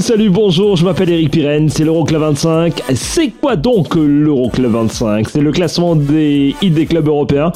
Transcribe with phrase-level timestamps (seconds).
[0.00, 2.82] Salut, bonjour, je m'appelle Eric Pirenne, c'est l'Euroclub 25.
[2.94, 7.52] C'est quoi donc l'Euroclub 25 C'est le classement des hits des clubs européens.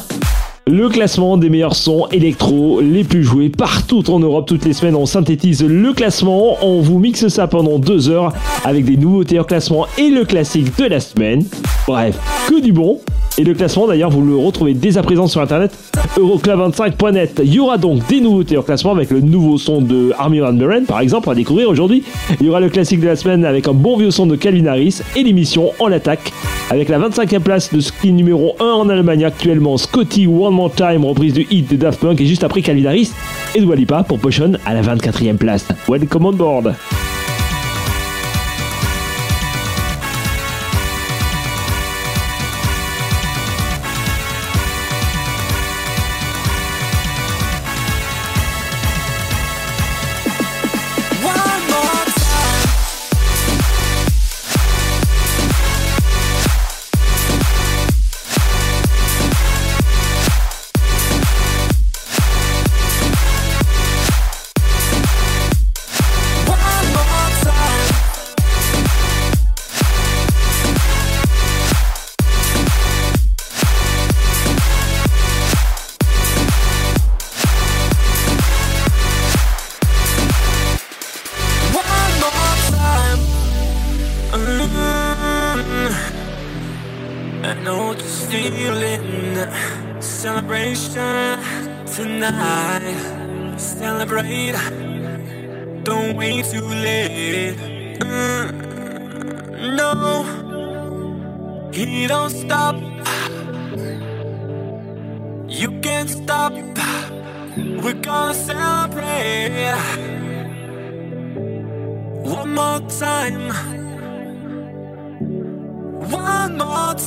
[0.67, 4.47] Le classement des meilleurs sons électro les plus joués partout en Europe.
[4.47, 6.57] Toutes les semaines, on synthétise le classement.
[6.63, 8.33] On vous mixe ça pendant deux heures
[8.65, 11.45] avec des nouveautés en classement et le classique de la semaine.
[11.87, 13.01] Bref, que du bon.
[13.39, 15.73] Et le classement, d'ailleurs, vous le retrouvez dès à présent sur internet
[16.17, 17.41] euroclub25.net.
[17.45, 20.53] Il y aura donc des nouveautés en classement avec le nouveau son de Army Van
[20.53, 22.03] Buren, par exemple, à découvrir aujourd'hui.
[22.41, 24.67] Il y aura le classique de la semaine avec un bon vieux son de Calvin
[24.67, 26.33] Harris et l'émission En attaque
[26.71, 31.05] avec la 25e place de ski numéro 1 en Allemagne actuellement, Scotty One More Time,
[31.05, 33.13] reprise du hit de Daft Punk et juste après Calvin Harris
[33.55, 35.69] et Dua Lipa pour Potion à la 24e place.
[35.89, 36.75] Welcome on board.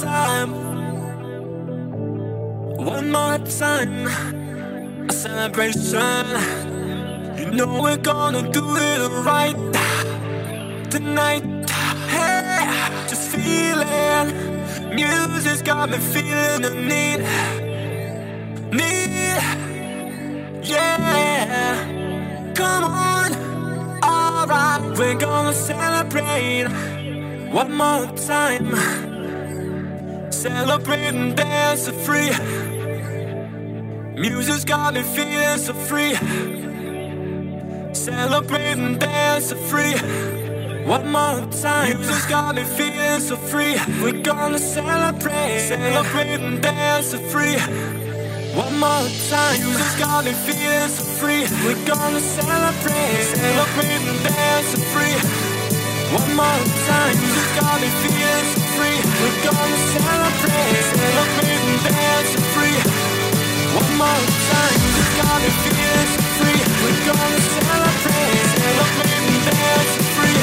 [0.01, 0.51] Time.
[2.78, 4.07] One more time.
[5.07, 6.25] A celebration.
[7.38, 9.56] You know we're gonna do it right
[10.89, 11.44] tonight.
[12.09, 12.66] Hey,
[13.09, 14.28] just feeling.
[14.95, 17.19] Music's got me feeling the need.
[18.79, 19.38] Need.
[20.63, 21.75] Yeah.
[22.56, 23.29] Come on.
[24.03, 26.68] Alright, we're gonna celebrate
[27.51, 29.11] one more time.
[30.41, 32.31] Celebrate and dance for free.
[34.19, 36.15] Music's got me feeling so free.
[37.93, 39.93] Celebrate and dance for free.
[40.88, 41.95] One more time.
[41.95, 43.77] Music's got me feeling so free.
[44.01, 45.59] We're gonna celebrate.
[45.59, 47.57] Celebrate and dance for free.
[48.57, 49.59] One more time.
[49.61, 51.45] Music's got me feeling so free.
[51.63, 53.23] We're gonna celebrate.
[53.35, 55.50] Celebrate and dance for free.
[56.12, 59.00] One more time, you got me feeling so free.
[59.00, 62.80] We're gonna celebrate, celebrate and dance free.
[63.80, 66.60] One more time, you got me feeling so free.
[66.84, 70.40] We're gonna celebrate, celebrate and dance free.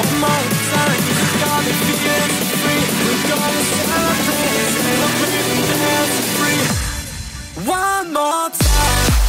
[0.00, 2.82] One more time, you got me feeling so free.
[3.04, 6.64] We're gonna celebrate, celebrate and dance free.
[7.68, 9.21] One more time.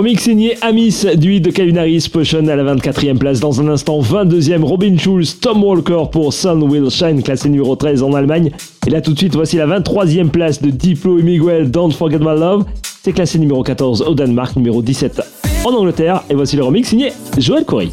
[0.00, 3.38] Remix signé Amis du de Calvin Harris, Potion à la 24e place.
[3.38, 8.02] Dans un instant, 22e, Robin Schulz, Tom Walker pour Sun Will Shine, classé numéro 13
[8.02, 8.50] en Allemagne.
[8.86, 12.18] Et là tout de suite, voici la 23e place de Diplo et Miguel, Don't Forget
[12.18, 12.64] My Love.
[13.02, 15.20] C'est classé numéro 14 au Danemark, numéro 17
[15.66, 16.22] en Angleterre.
[16.30, 17.90] Et voici le remix signé Joël Corey.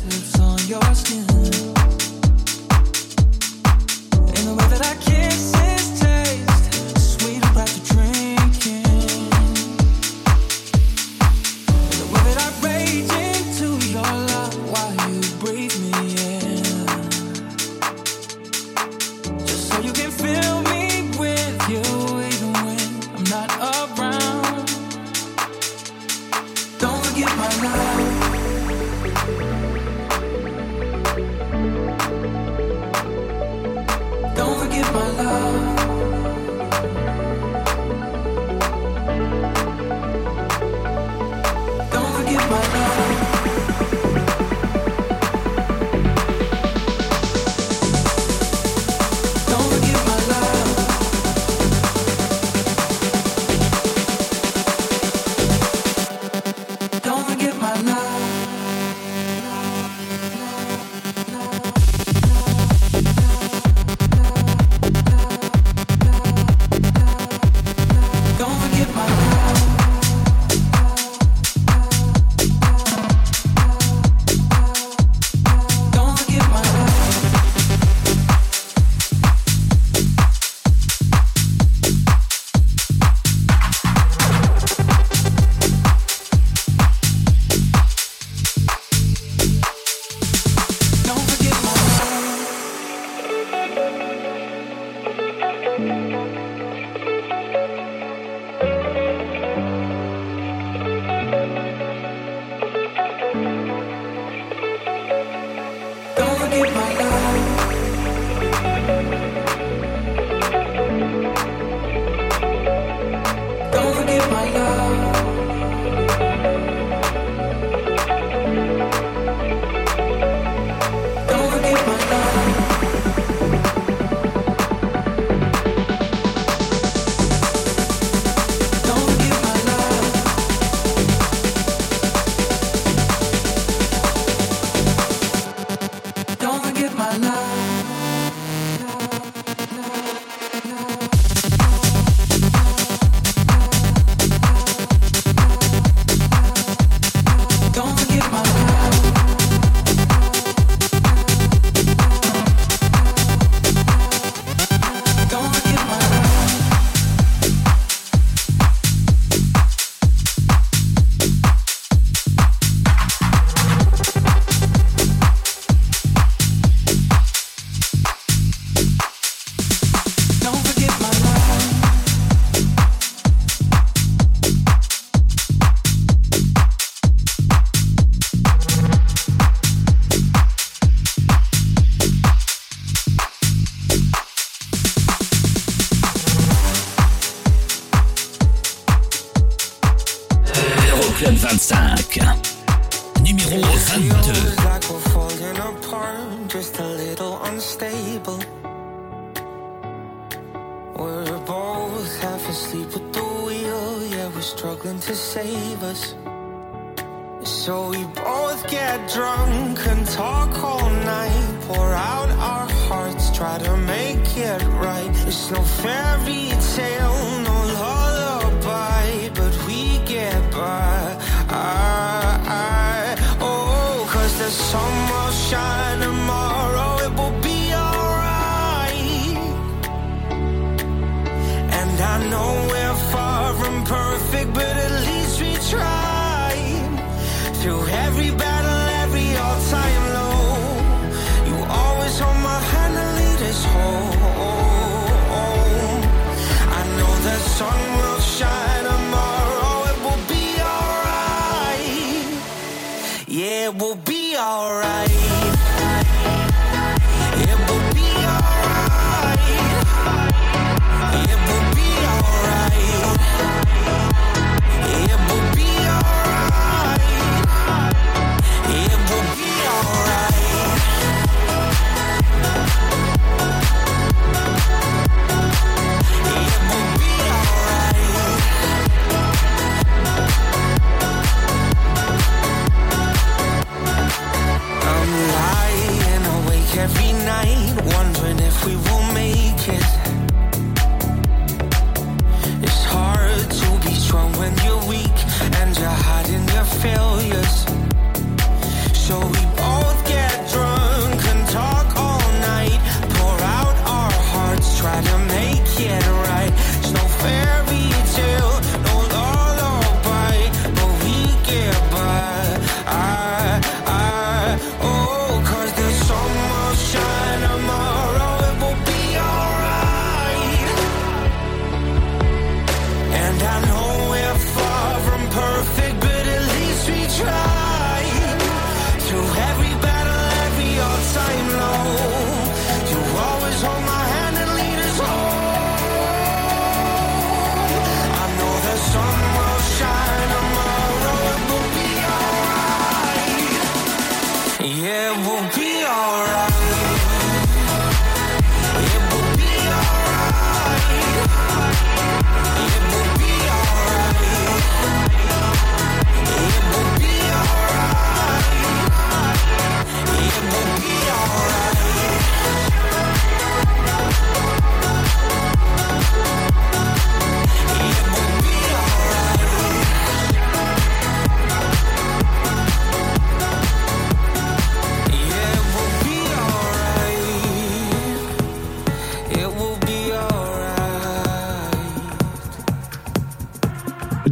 [344.88, 345.67] Eu vou.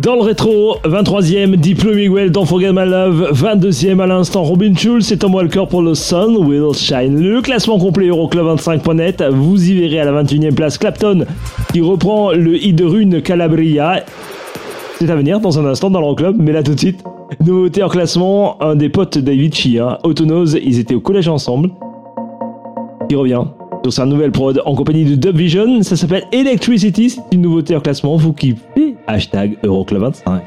[0.06, 5.12] Dans le rétro, 23e Diplo Miguel dans Forget My Love, 22e à l'instant Robin Schulz
[5.12, 7.20] et Tom Walker pour le Sun Will Shine.
[7.20, 11.26] Le classement complet Euroclub25.net, vous y verrez à la 21e place Clapton
[11.74, 14.04] qui reprend le hit de Calabria.
[15.00, 17.04] C'est à venir dans un instant dans l'Euroclub, mais là tout de suite,
[17.44, 21.72] nouveauté en classement, un des potes d'Avicii, hein, Autonose, ils étaient au collège ensemble,
[23.10, 23.42] Il revient?
[23.86, 25.84] sur sa nouvelle prod en compagnie de Dub Vision.
[25.84, 27.12] Ça s'appelle Electricity.
[27.12, 28.18] C'est une nouveauté en classement.
[28.18, 28.96] Vous kiffez.
[29.06, 30.42] Hashtag Euroclub 25.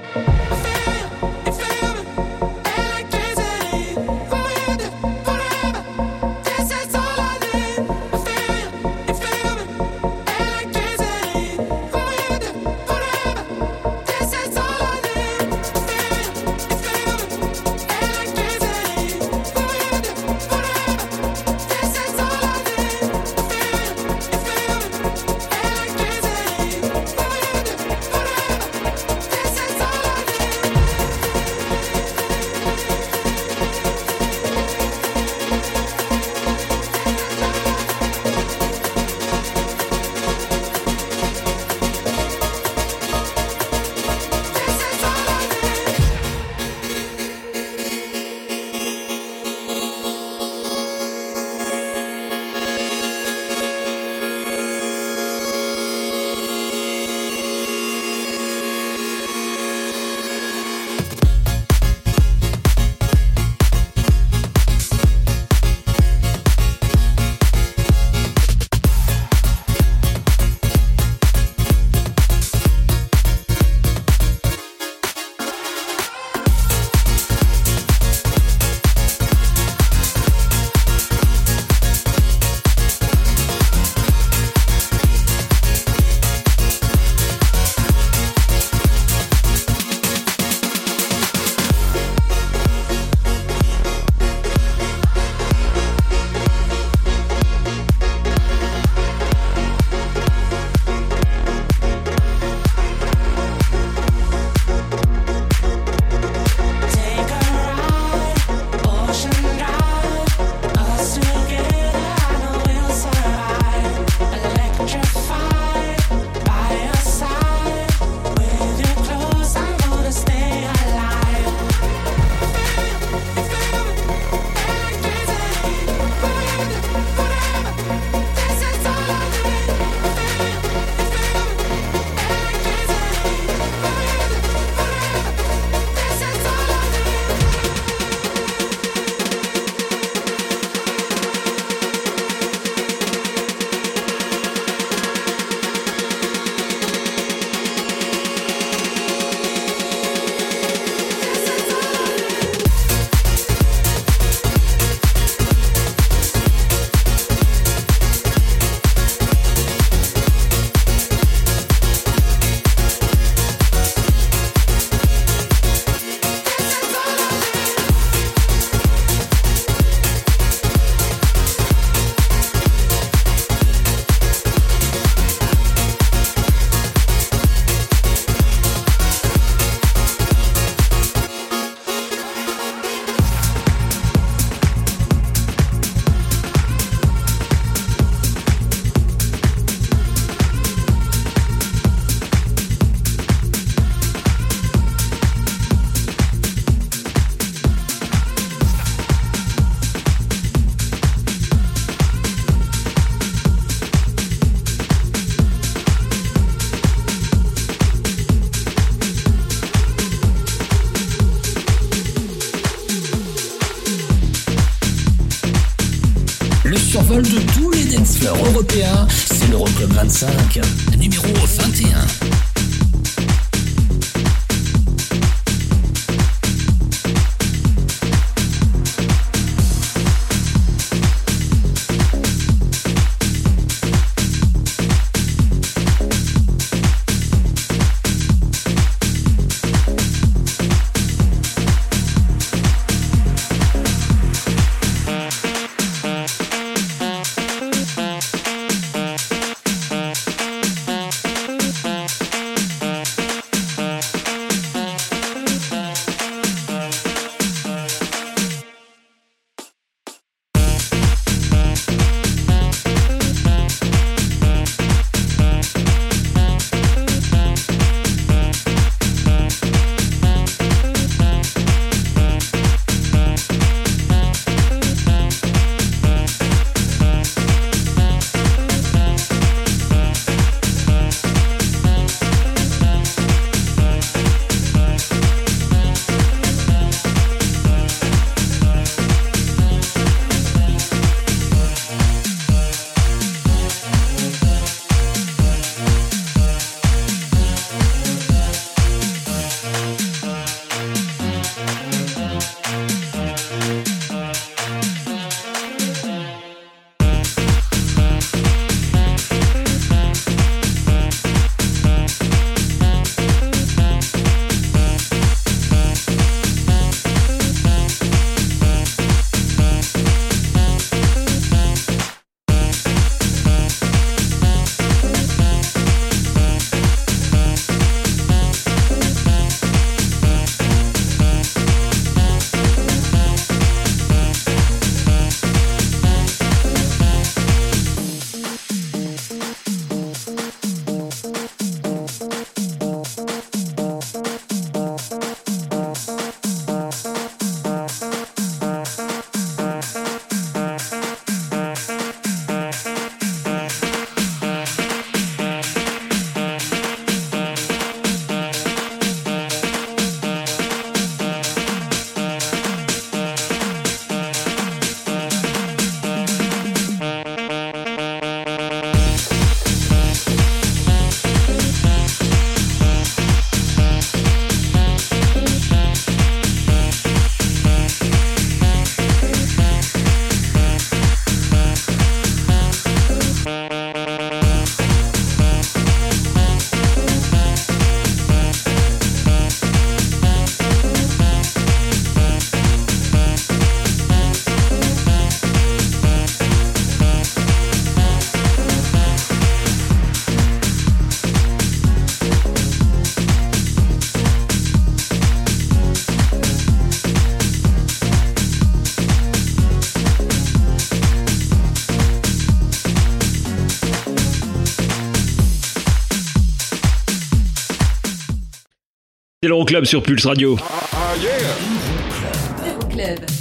[419.68, 420.56] l'Euroclub sur Pulse Radio.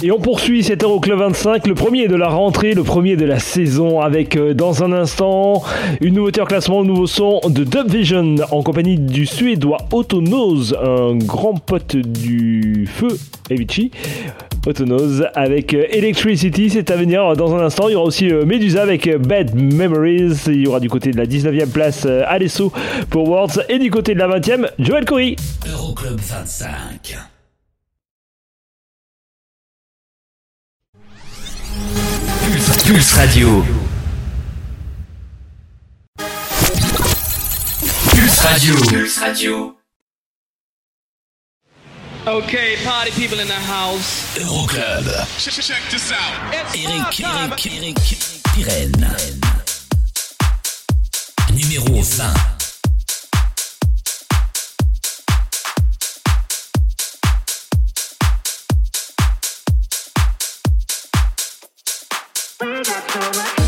[0.02, 3.38] Et on poursuit cet Euroclub 25, le premier de la rentrée, le premier de la
[3.38, 5.62] saison, avec euh, dans un instant
[6.00, 10.76] une nouveauté en classement, un nouveau son de Dub Vision en compagnie du suédois Autonose,
[10.80, 13.08] un grand pote du feu,
[13.50, 13.90] Evici.
[14.66, 17.88] Autonose avec euh, Electricity, c'est à venir dans un instant.
[17.88, 20.36] Il y aura aussi euh, Medusa avec Bad Memories.
[20.46, 22.72] Il y aura du côté de la 19e place Alesso
[23.10, 25.36] pour Worlds et du côté de la 20e, Joel Corey.
[25.66, 27.37] Euroclub 25.
[32.88, 33.62] Pulse, Radio.
[38.08, 38.74] Pulse Radio.
[38.76, 39.76] Pulse Radio.
[42.26, 44.38] Okay, party people in the house.
[44.38, 45.04] Euroclub.
[45.36, 46.54] Check, check this out.
[46.54, 47.96] Eric, Eric, Eric,
[48.54, 49.12] Pirenne.
[51.52, 52.57] Numéro 20.
[62.60, 63.67] We got so much.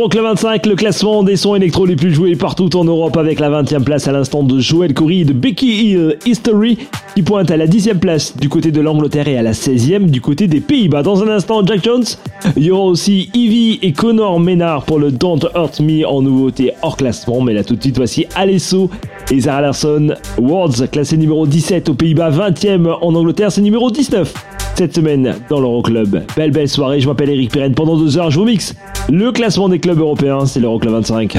[0.00, 3.50] L'Euroclub 25, le classement des sons électro les plus joués partout en Europe avec la
[3.50, 6.78] 20e place à l'instant de Joel Corey de Becky Hill History
[7.14, 10.22] qui pointe à la 10e place du côté de l'Angleterre et à la 16e du
[10.22, 11.02] côté des Pays-Bas.
[11.02, 12.04] Dans un instant, Jack Jones.
[12.56, 16.72] Il y aura aussi Evie et Connor Ménard pour le Don't Hurt Me en nouveauté
[16.80, 17.42] hors classement.
[17.42, 18.88] Mais là tout de suite, voici Alesso
[19.30, 20.14] et Zara Larson.
[20.38, 25.60] Words classé numéro 17 aux Pays-Bas, 20e en Angleterre, c'est numéro 19 cette semaine dans
[25.60, 26.22] l'Euroclub.
[26.34, 27.74] Belle belle soirée, je m'appelle Eric Pirenne.
[27.74, 28.74] Pendant deux heures, je vous mixe
[29.10, 31.36] le classement des clubs européens, c'est l'Euroclub 25.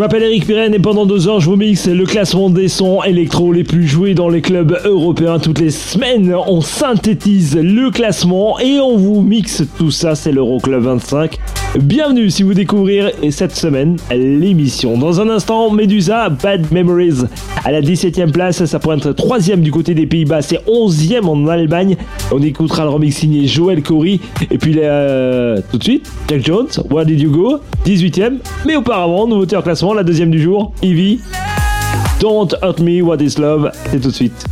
[0.00, 3.52] M'appelle Eric Pirenne et pendant deux heures, je vous mixe le classement des sons électro
[3.52, 5.38] les plus joués dans les clubs européens.
[5.38, 10.14] Toutes les semaines, on synthétise le classement et on vous mixe tout ça.
[10.14, 11.38] C'est l'Euroclub 25.
[11.78, 14.98] Bienvenue si vous découvrir cette semaine l'émission.
[14.98, 17.22] Dans un instant, Medusa, Bad Memories.
[17.64, 21.46] À la 17ème place, ça pourrait être 3 du côté des Pays-Bas, c'est 11ème en
[21.46, 21.96] Allemagne.
[22.32, 24.18] On écoutera le remix signé Joel Corey.
[24.50, 27.60] Et puis euh, tout de suite, Jack Jones, Where Did You Go?
[27.86, 28.38] 18ème.
[28.66, 31.20] Mais auparavant, nouveauté en classement, la deuxième du jour, Evie.
[32.18, 33.70] Don't Hurt Me, What Is Love?
[33.92, 34.44] C'est tout de suite.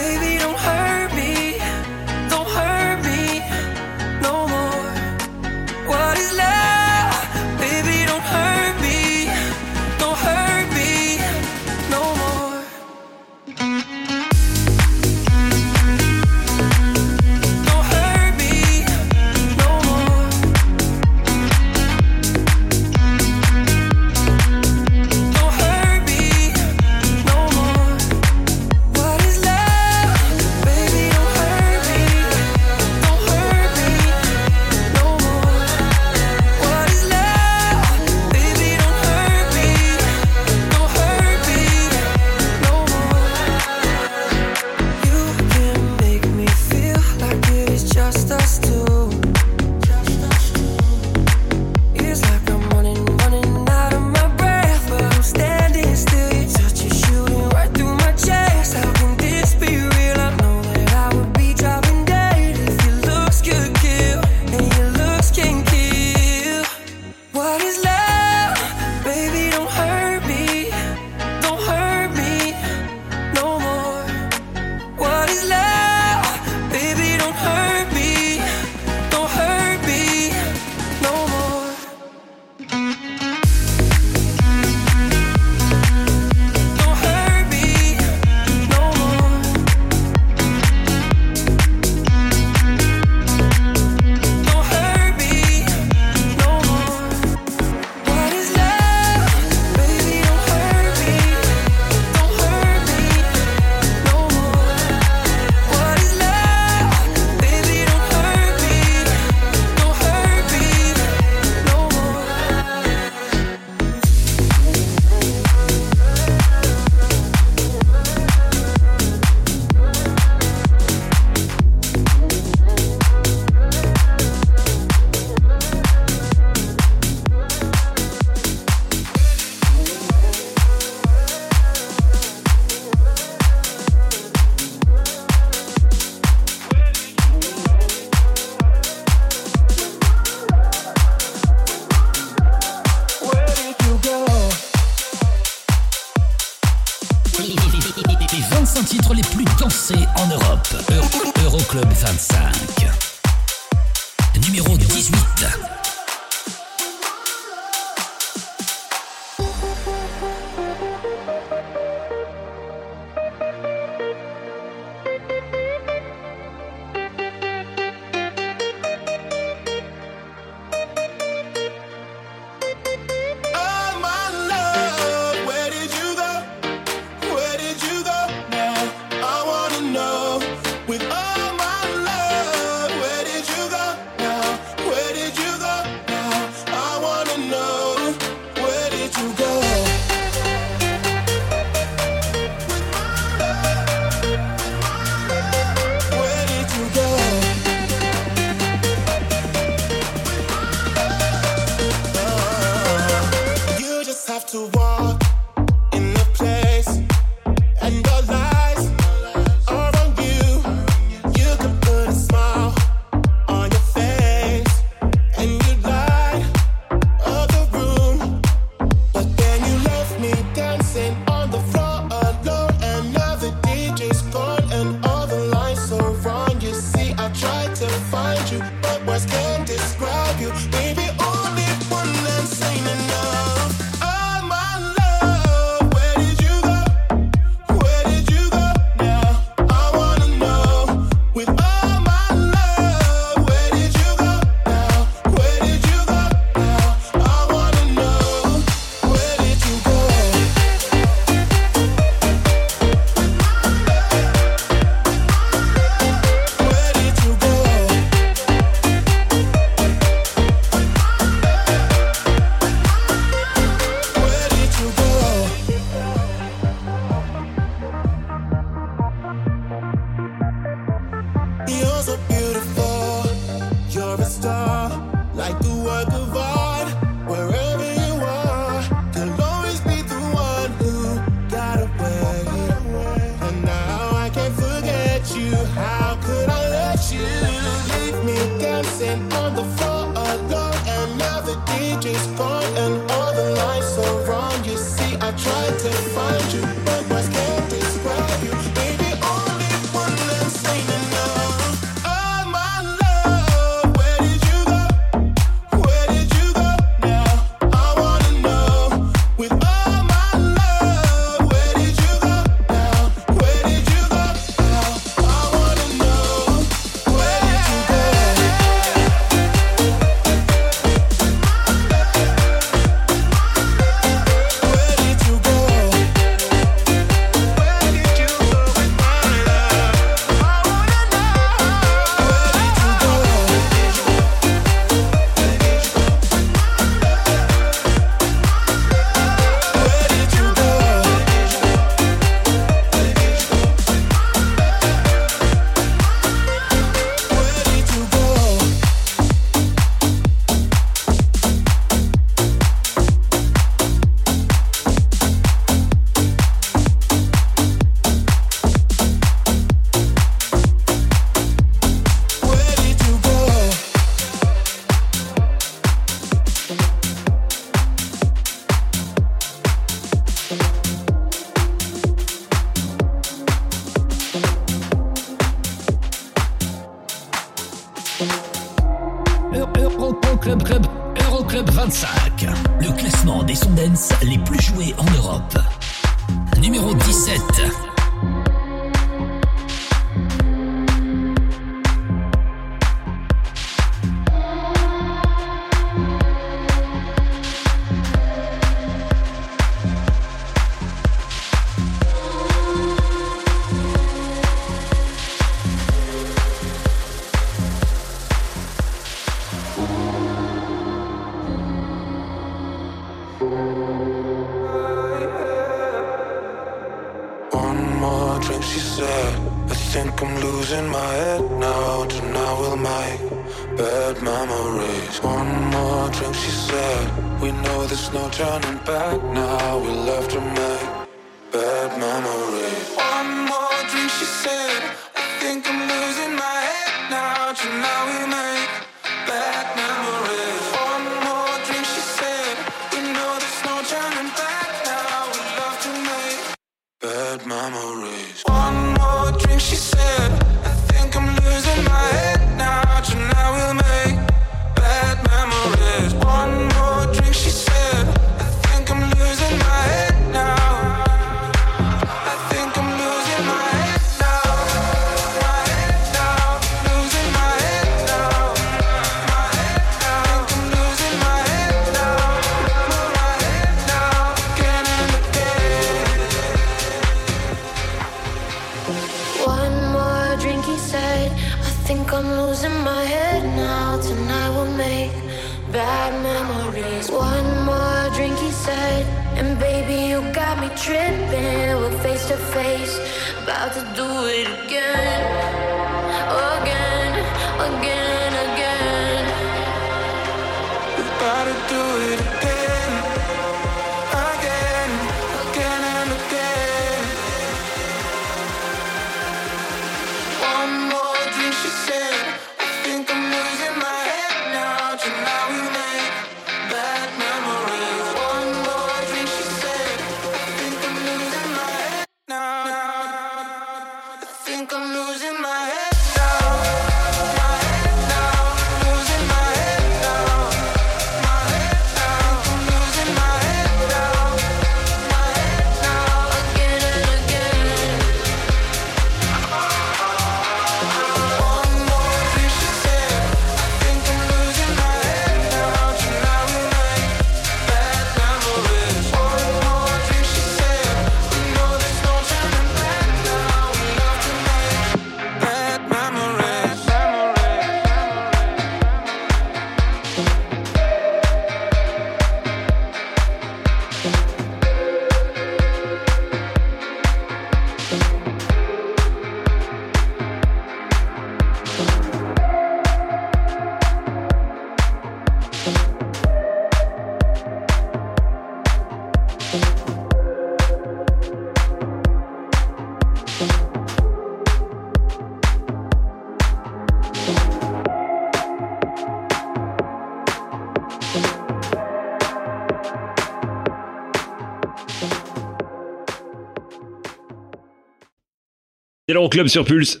[599.10, 600.00] C'est le Club sur Pulse.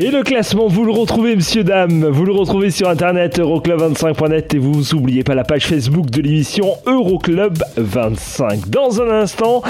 [0.00, 4.58] Et le classement, vous le retrouvez, monsieur, dame, vous le retrouvez sur internet euroclub25.net et
[4.58, 8.68] vous n'oubliez pas la page Facebook de l'émission Euroclub25.
[8.68, 9.62] Dans un instant,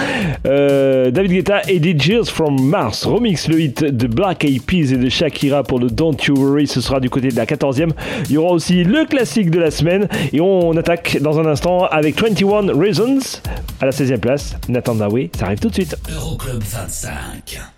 [0.46, 4.98] euh, David Guetta et DJs from Mars remix le hit de Black Eyed Peas et
[4.98, 7.92] de Shakira pour le Don't You Worry, ce sera du côté de la 14e.
[8.28, 11.86] Il y aura aussi le classique de la semaine et on attaque dans un instant
[11.86, 13.40] avec 21 Reasons
[13.80, 14.56] à la 16e place.
[14.68, 15.96] Nathan Dawe, ça arrive tout de suite.
[16.14, 17.77] Euroclub 25.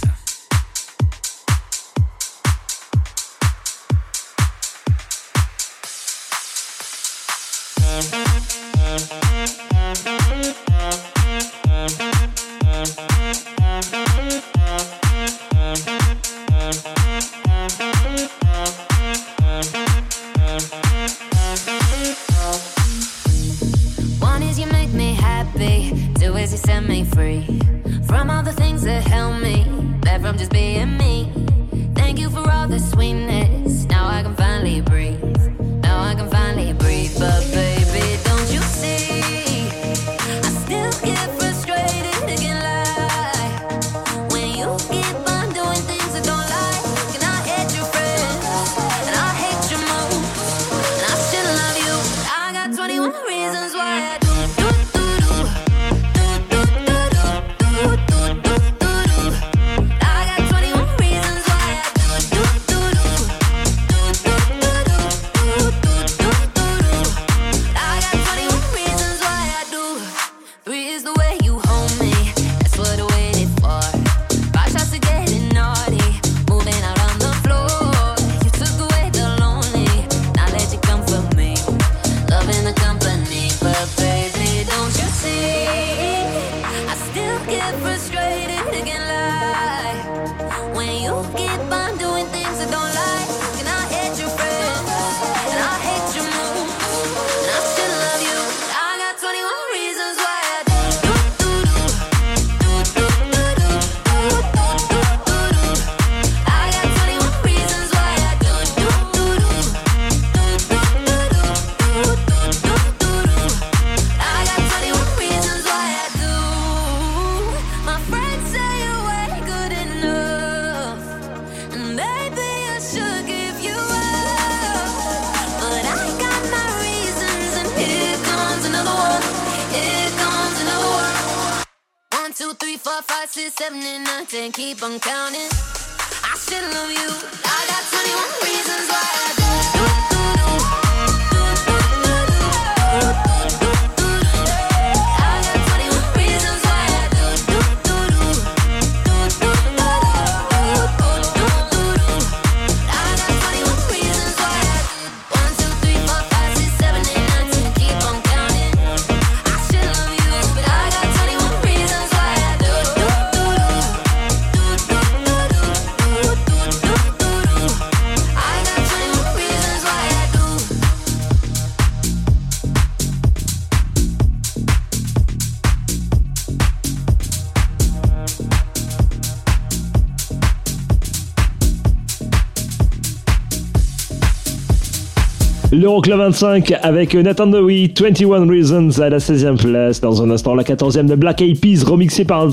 [185.81, 189.99] L'Euroclub 25 avec Nathan Dowie, 21 Reasons à la 16e place.
[189.99, 192.49] Dans un instant, la 14e de Black Eyed Peas, remixée par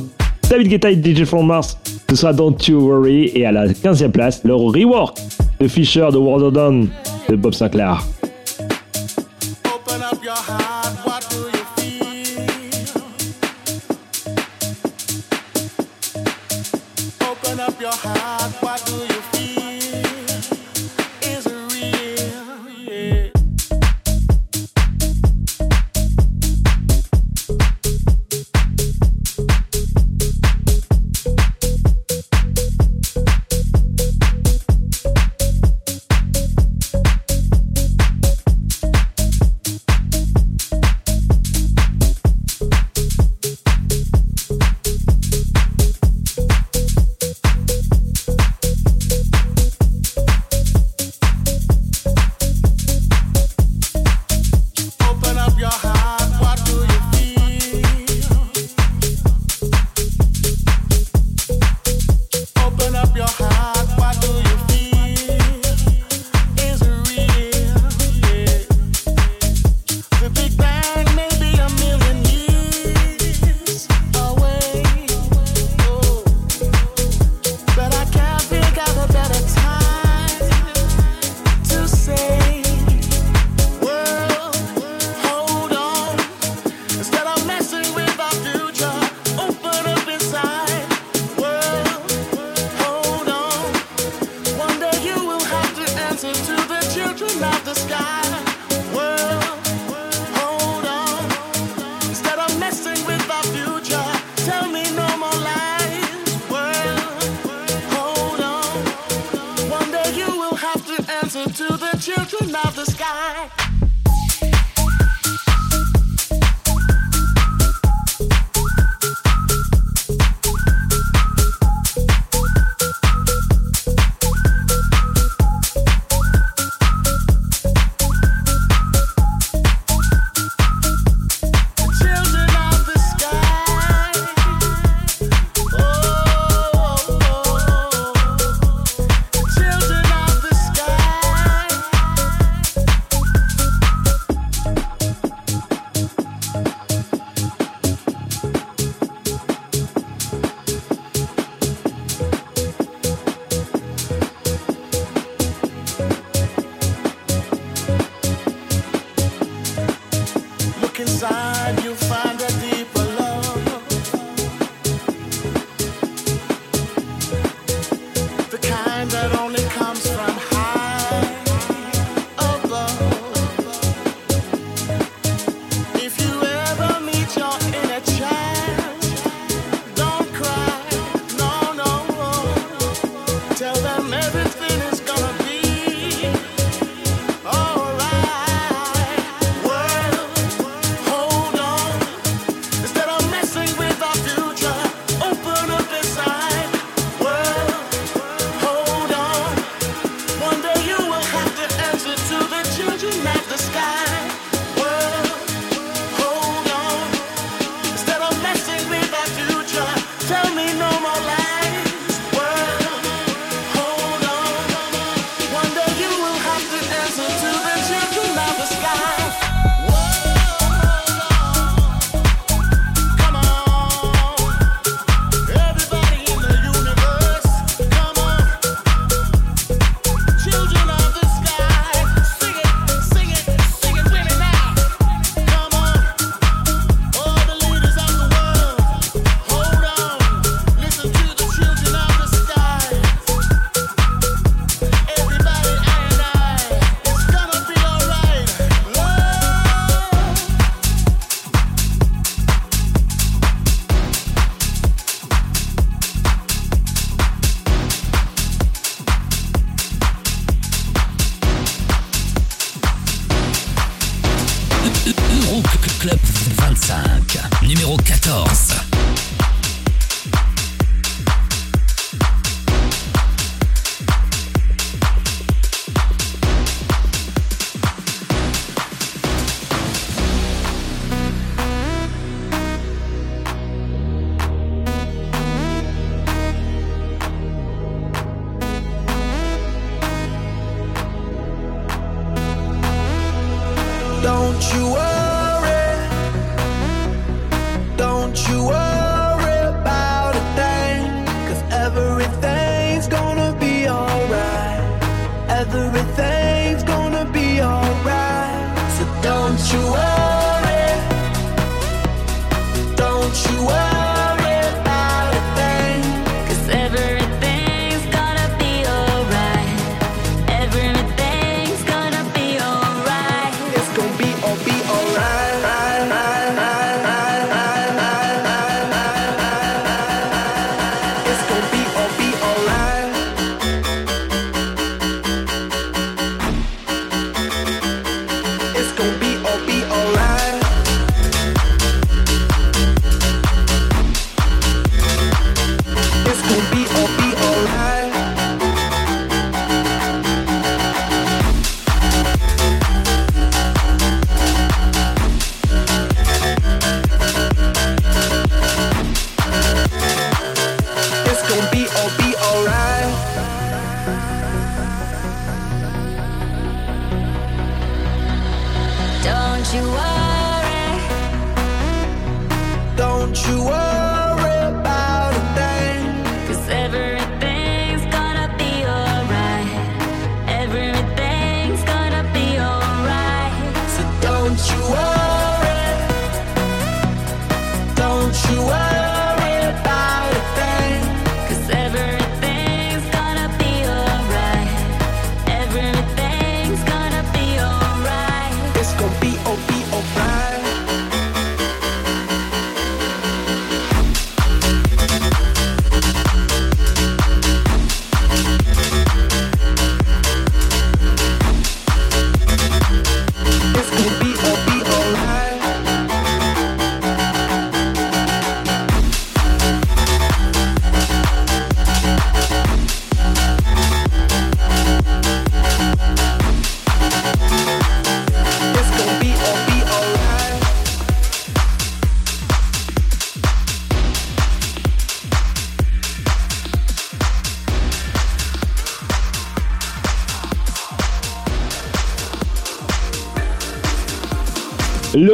[0.49, 1.77] David Guetta et DJ From Mars.
[2.09, 3.31] Ce sera Don't You Worry.
[3.35, 5.19] Et à la 15e place, le rework
[5.61, 6.89] de Fisher de World Done
[7.29, 8.03] de Bob Sinclair.
[9.63, 10.78] Club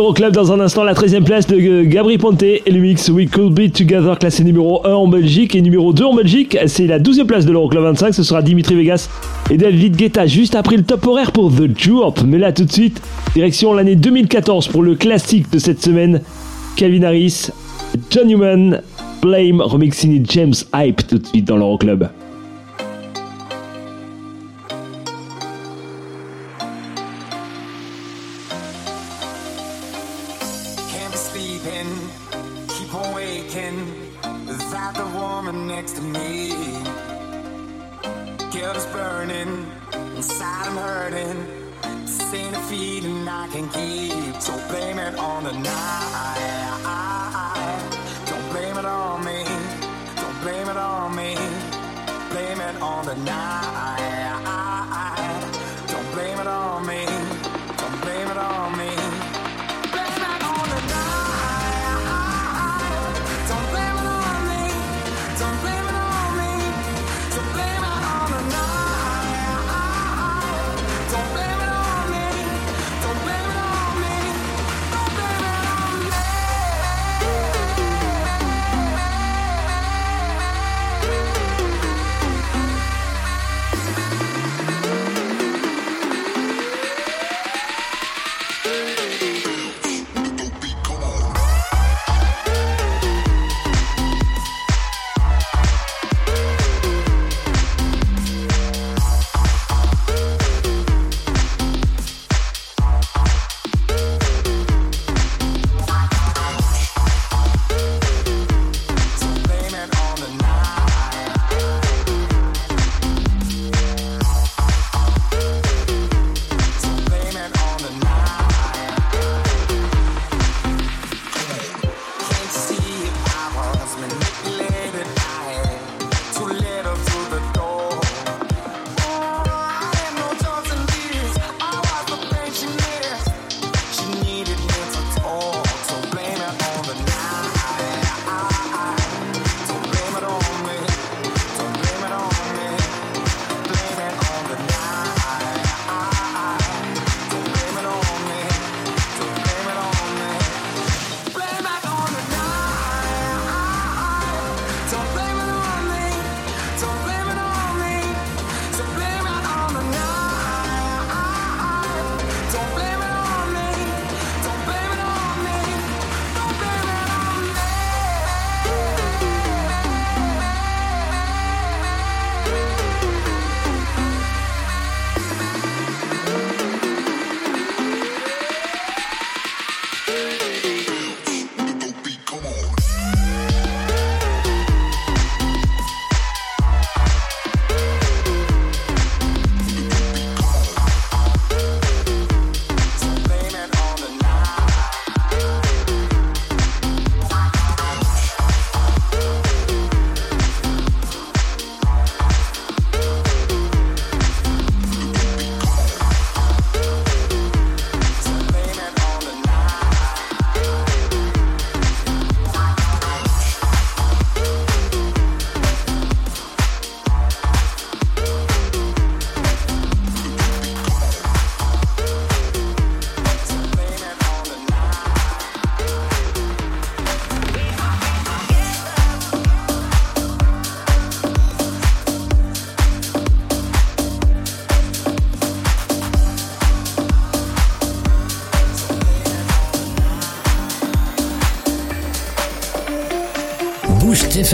[0.05, 3.27] L'Euroclub dans un instant, la 13 e place de Gabri Ponte et le mix We
[3.27, 6.59] Could Be Together, classé numéro 1 en Belgique et numéro 2 en Belgique.
[6.67, 9.09] C'est la 12 e place de l'Euroclub 25, ce sera Dimitri Vegas
[9.51, 12.21] et David Guetta juste après le top horaire pour The Drop.
[12.27, 13.01] Mais là tout de suite,
[13.33, 16.21] direction l'année 2014 pour le classique de cette semaine,
[16.77, 17.49] Calvin Harris,
[18.11, 18.83] John Newman,
[19.23, 22.09] Blame, remixing James Hype tout de suite dans l'Euroclub.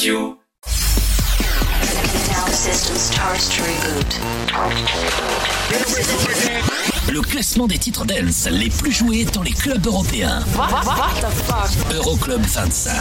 [0.00, 0.38] Radio.
[7.06, 10.42] Le classement des titres dance les plus joués dans les clubs européens.
[11.92, 12.94] Euroclub 25.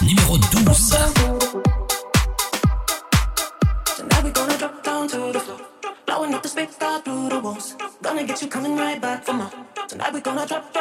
[0.00, 0.96] Numéro 12.
[6.06, 7.28] Blowing up the space, through.
[8.02, 9.50] Gonna get you coming right back for more.
[9.88, 10.73] Tonight we gonna drop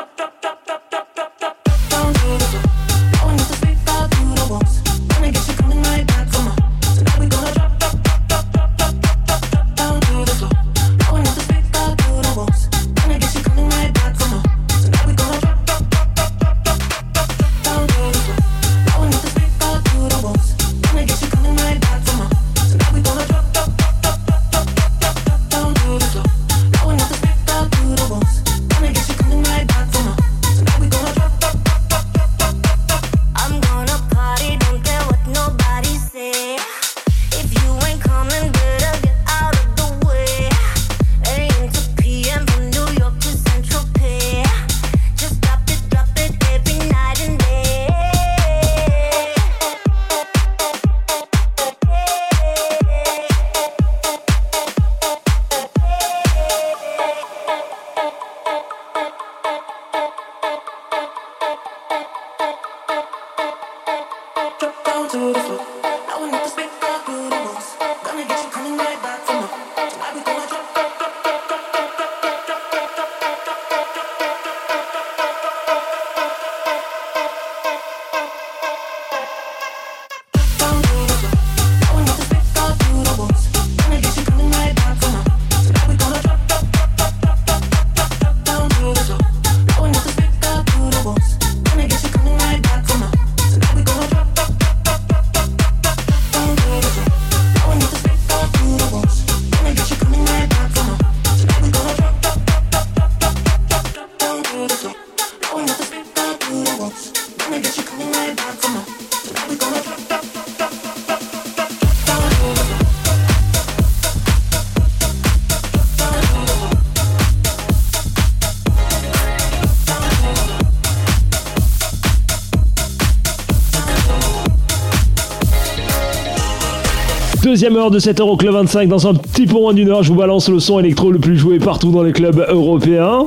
[127.64, 128.89] deuxième heure de cette Euroclub 25.
[128.89, 131.38] Dans un petit peu moins d'une heure, je vous balance le son électro le plus
[131.38, 133.20] joué partout dans les clubs européens.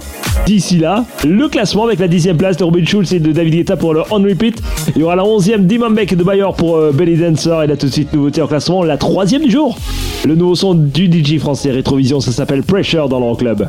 [0.45, 3.79] D'ici là, le classement avec la dixième place de Robin Schulz et de David Guetta
[3.79, 4.63] pour le On Repeat.
[4.95, 7.63] Il y aura la onzième d'Imam de Bayer pour euh, Belly Dancer.
[7.65, 9.79] Et là tout de suite, nouveauté en classement, la troisième du jour.
[10.27, 13.67] Le nouveau son du DJ français Rétrovision, ça s'appelle Pressure dans l'Euroclub.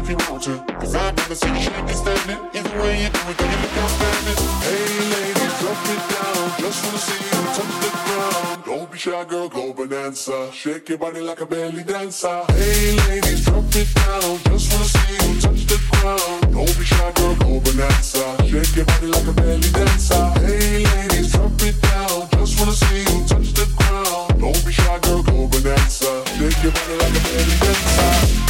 [0.00, 0.56] if you want to.
[0.80, 2.40] Cause I never see you shaking stagnant.
[2.54, 4.38] Either way you do it, then you look outstanding.
[4.64, 6.44] Hey ladies, drop it down.
[6.62, 8.64] Just wanna see you touch the ground.
[8.64, 10.52] Don't be shy, girl, go bonanza.
[10.52, 12.44] Shake your body like a belly dancer.
[12.48, 14.38] Hey ladies, drop it down.
[14.48, 16.52] Just wanna see you touch the ground.
[16.54, 18.24] Don't be shy, girl, go bonanza.
[18.48, 20.24] Shake your body like a belly dancer.
[20.40, 22.28] Hey ladies, drop it down.
[22.32, 24.40] Just wanna see you touch the ground.
[24.40, 26.24] Don't be shy, girl, go bonanza.
[26.38, 28.49] Shake your body like a belly dancer.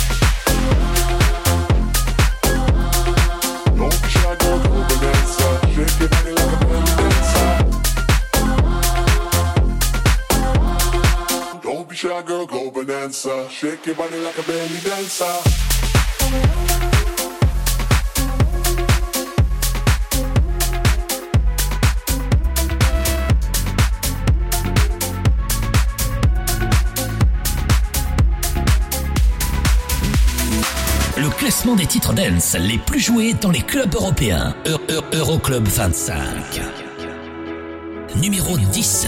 [13.10, 13.48] Bonanza.
[13.50, 16.40] Shake your body like a belly dancer.
[31.16, 34.54] Le classement des titres dance les plus joués dans les clubs européens.
[34.66, 36.16] Eu- Eu- Euroclub 25.
[38.16, 39.06] Numéro 10.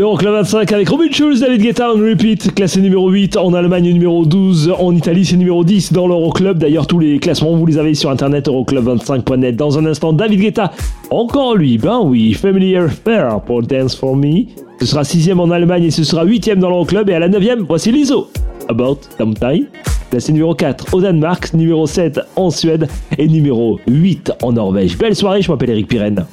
[0.00, 4.24] L'Euroclub 25 avec Robin Schulz, David Guetta, on repeat, classé numéro 8 en Allemagne, numéro
[4.24, 6.56] 12 en Italie, c'est numéro 10 dans l'Euroclub.
[6.56, 9.56] D'ailleurs, tous les classements, vous les avez sur internet, euroclub25.net.
[9.56, 10.72] Dans un instant, David Guetta,
[11.10, 14.46] encore lui, ben oui, Familiar Fair pour Dance For Me.
[14.80, 17.10] Ce sera 6 en Allemagne et ce sera 8 dans l'Euroclub.
[17.10, 18.30] Et à la 9 voici Lizzo,
[18.70, 19.66] About Time Time.
[20.10, 24.96] Classé numéro 4 au Danemark, numéro 7 en Suède et numéro 8 en Norvège.
[24.96, 26.24] Belle soirée, je m'appelle Eric Pirenne.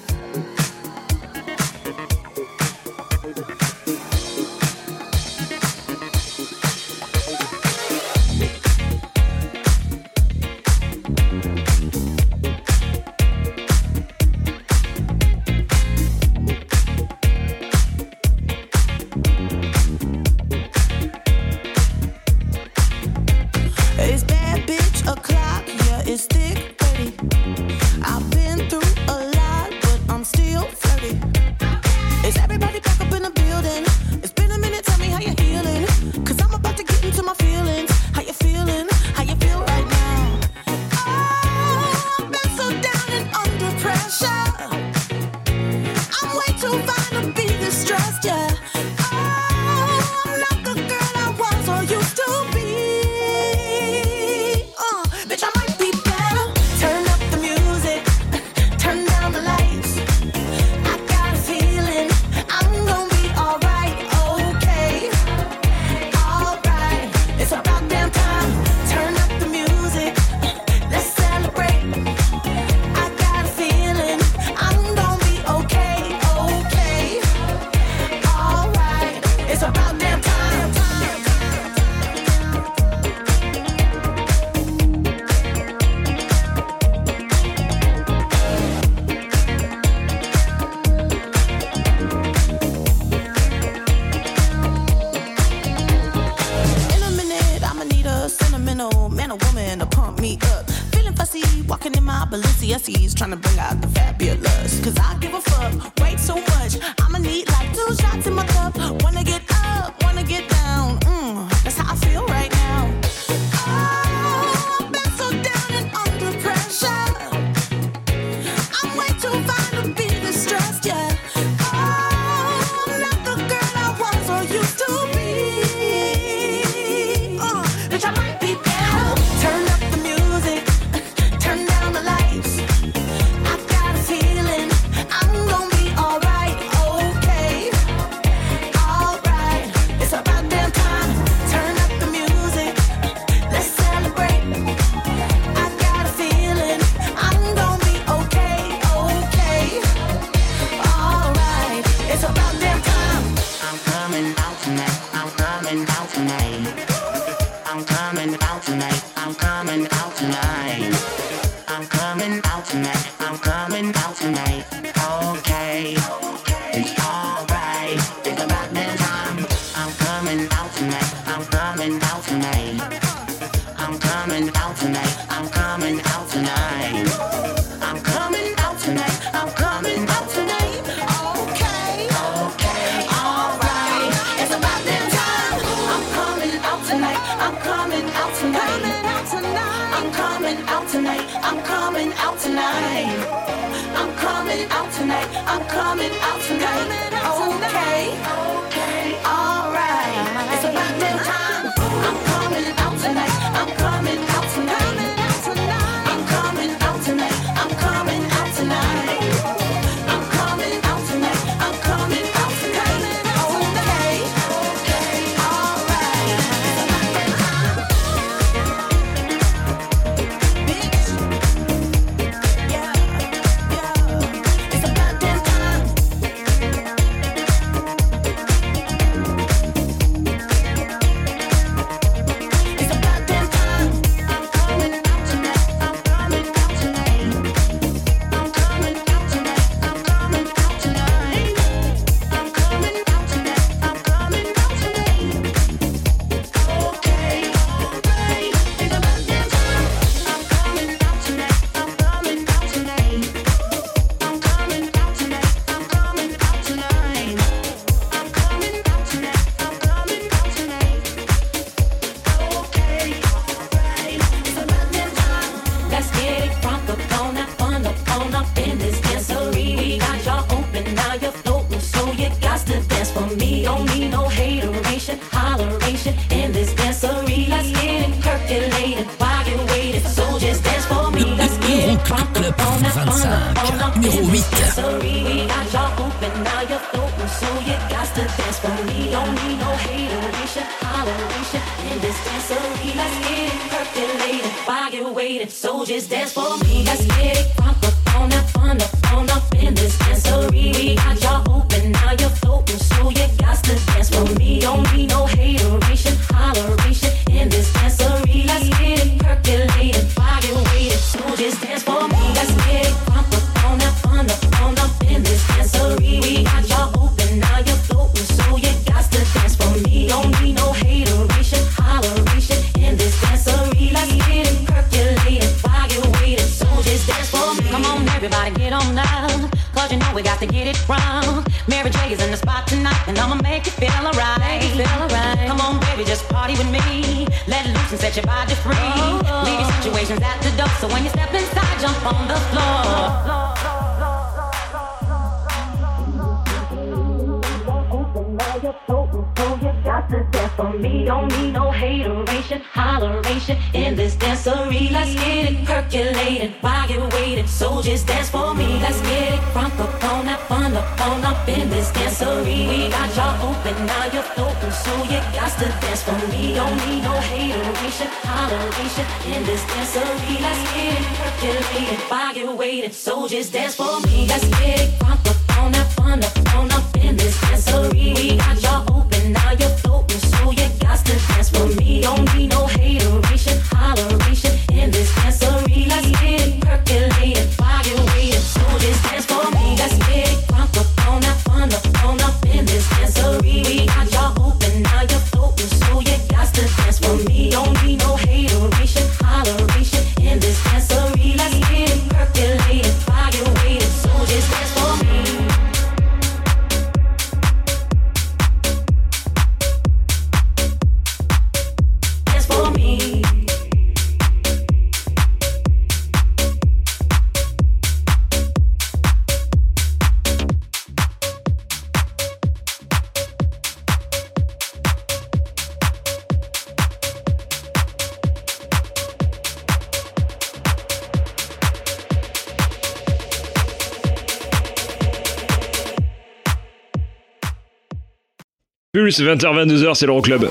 [438.93, 440.49] Pulse 20h-22h, c'est l'Euroclub.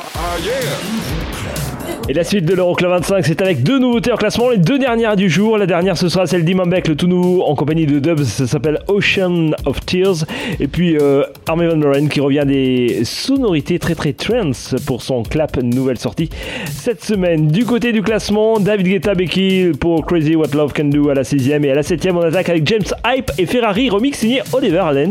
[2.09, 5.17] Et la suite de l'Euroclub 25, c'est avec deux nouveautés en classement, les deux dernières
[5.17, 5.59] du jour.
[5.59, 8.79] La dernière, ce sera celle d'Imambek, le tout nouveau en compagnie de Dubs, ça s'appelle
[8.87, 10.27] Ocean of Tears.
[10.61, 15.57] Et puis euh, Van Buuren qui revient des sonorités très très trance pour son clap
[15.57, 16.29] nouvelle sortie
[16.67, 17.49] cette semaine.
[17.49, 21.23] Du côté du classement, David Guetta Becky pour Crazy What Love Can Do à la
[21.23, 24.85] 6ème et à la 7ème on attaque avec James Hype et Ferrari remix signé Oliver
[24.85, 25.11] Allen,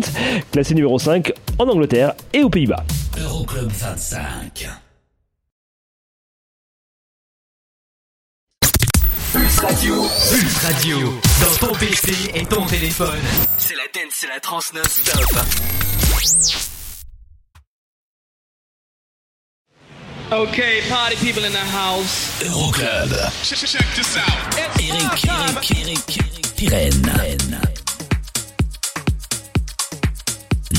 [0.53, 2.83] classé numéro 5 en Angleterre et aux Pays-Bas.
[3.17, 4.67] Euroclub 25.
[9.33, 9.95] Pulse Radio.
[10.31, 11.13] Pulse Radio.
[11.41, 13.19] Dans ton PC et ton téléphone.
[13.57, 15.35] C'est la dance, c'est la trans non-stop.
[20.31, 22.41] Okay, party people in the house.
[22.43, 23.11] Euroclub.
[23.43, 24.57] Check, check this out.
[24.57, 27.74] Eric, Eric, Eric, Eric Pirenne.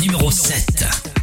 [0.06, 1.15] Numéro 7.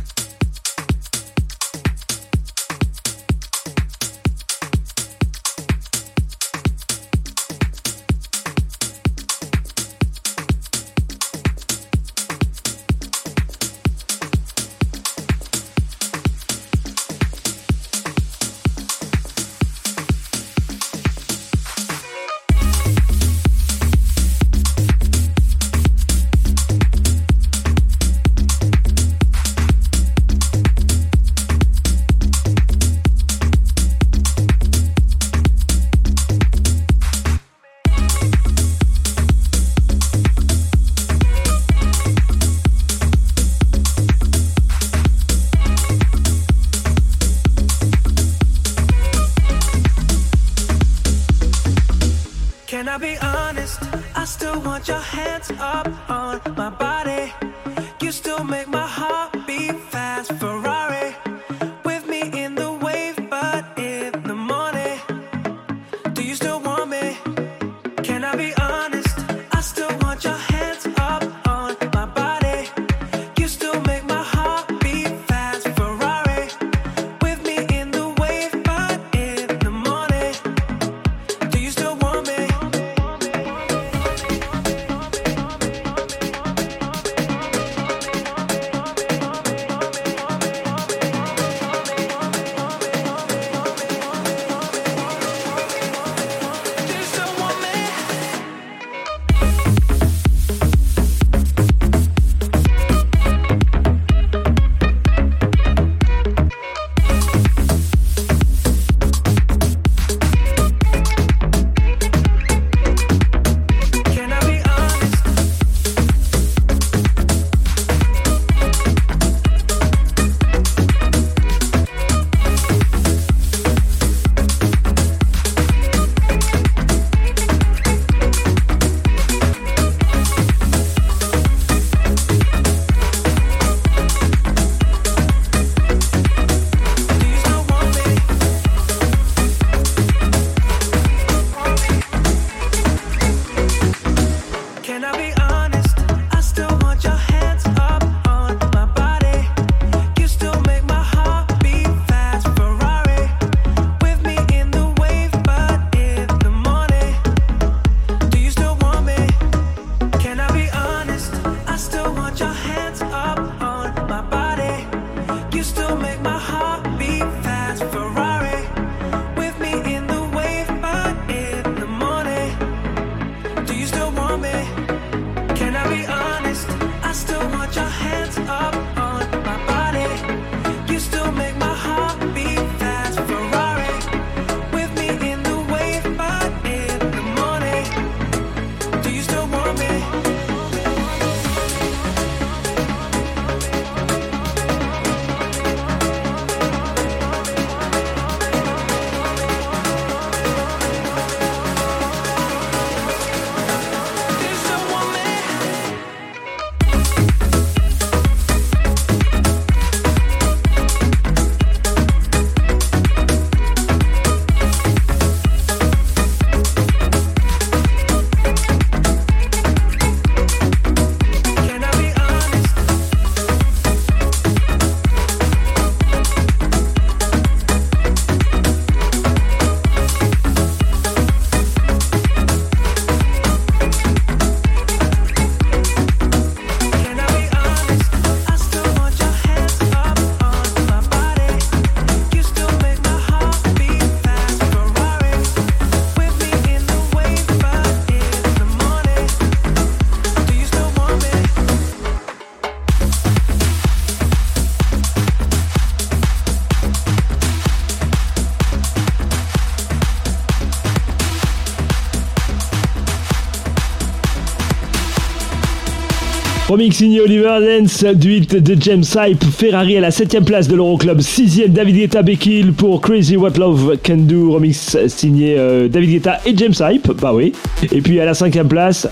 [266.73, 269.43] Remix signé Oliver Dance du hit de James Hype.
[269.43, 271.19] Ferrari à la 7ème place de l'Euroclub.
[271.19, 274.53] 6ème David Guetta Bekil pour Crazy What Love Can Do.
[274.53, 277.11] Remix signé euh, David Guetta et James Hype.
[277.21, 277.53] Bah oui.
[277.91, 279.07] Et puis à la 5ème place,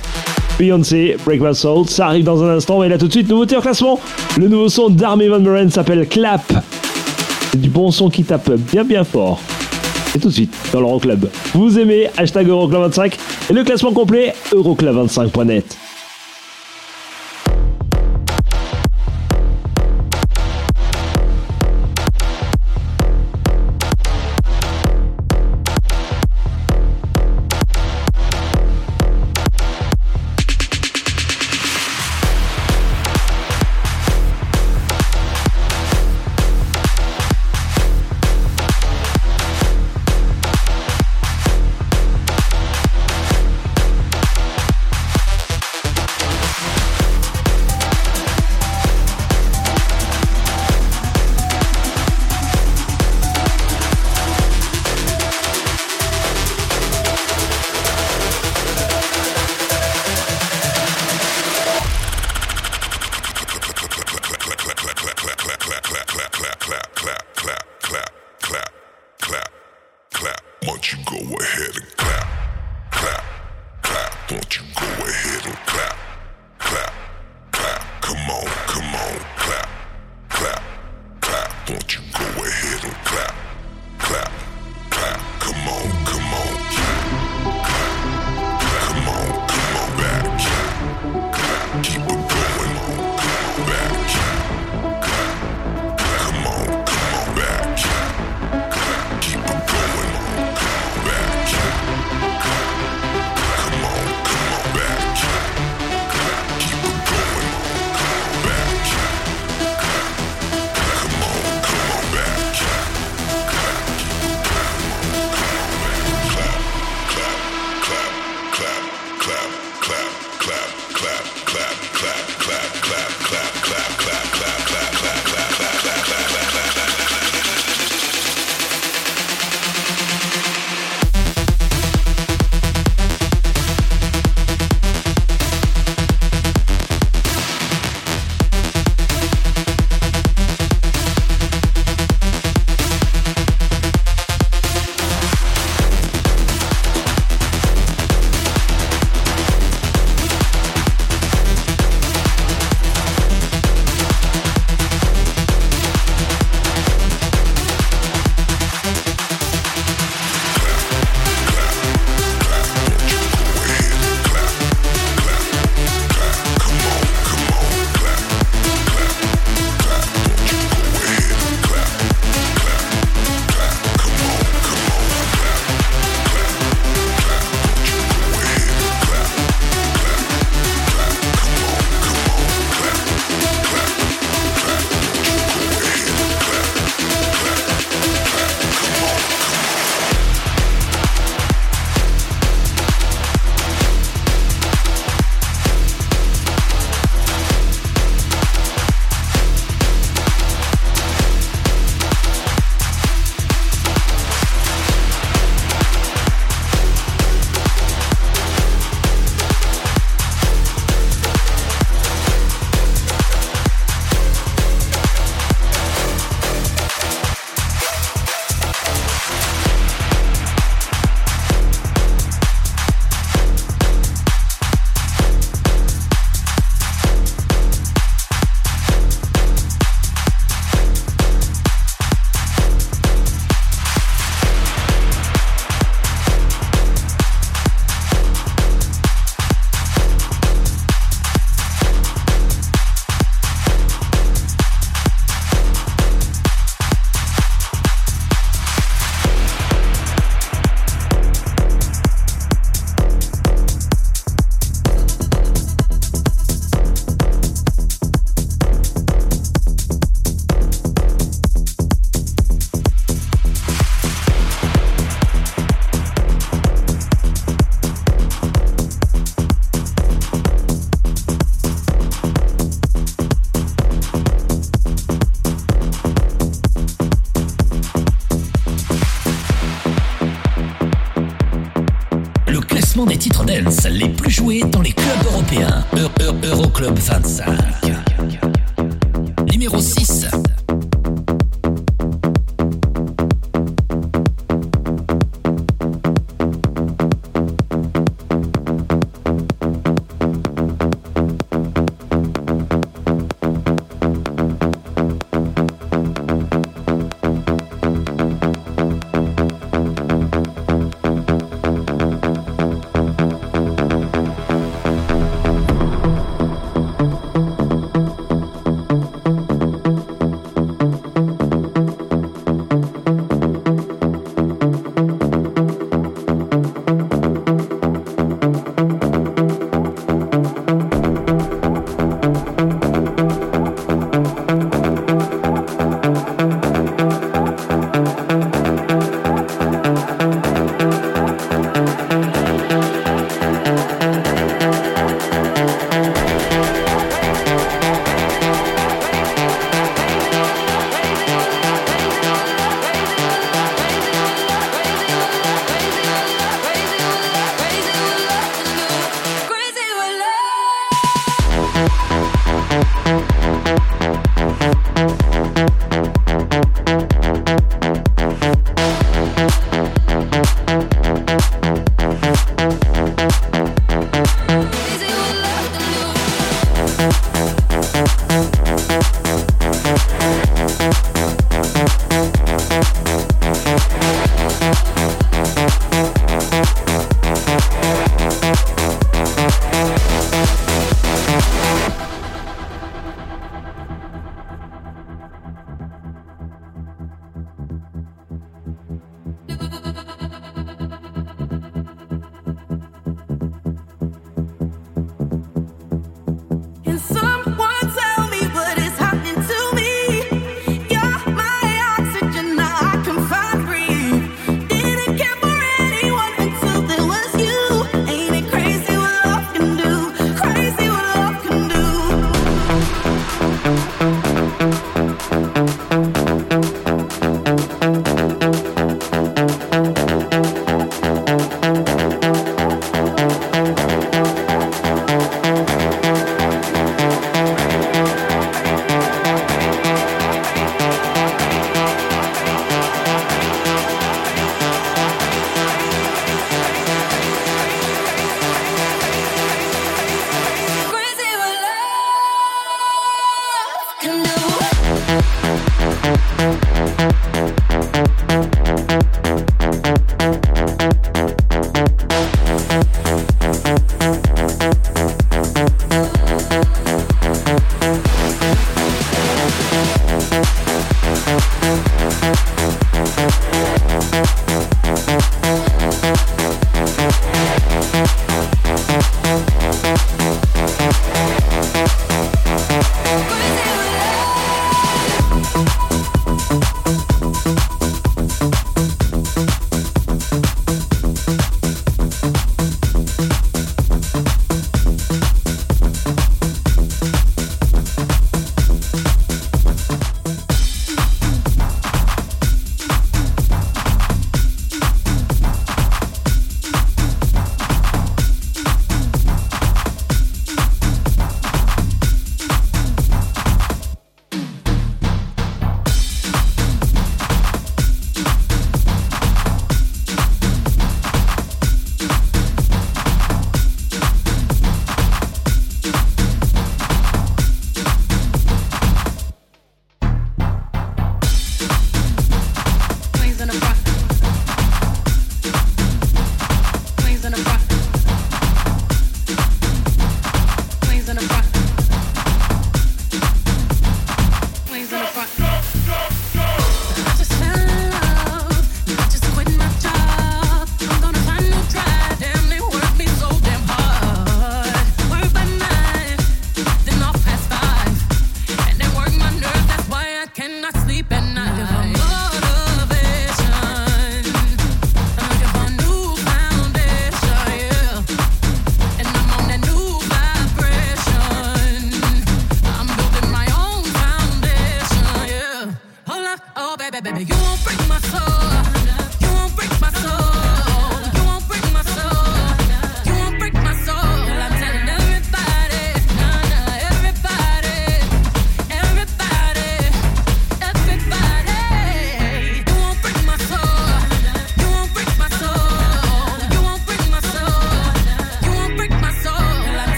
[0.57, 1.88] Beyoncé, Break My Soul.
[1.88, 2.79] Ça arrive dans un instant.
[2.79, 3.99] Mais là tout de suite, nouveauté en classement.
[4.39, 6.51] Le nouveau son d'Army Van Buren s'appelle Clap.
[7.55, 9.39] Du bon son qui tape bien bien fort.
[10.15, 11.27] Et tout de suite dans l'Euroclub.
[11.53, 13.13] Vous aimez hashtag Euroclub25
[13.51, 15.77] et le classement complet euroclub25.net.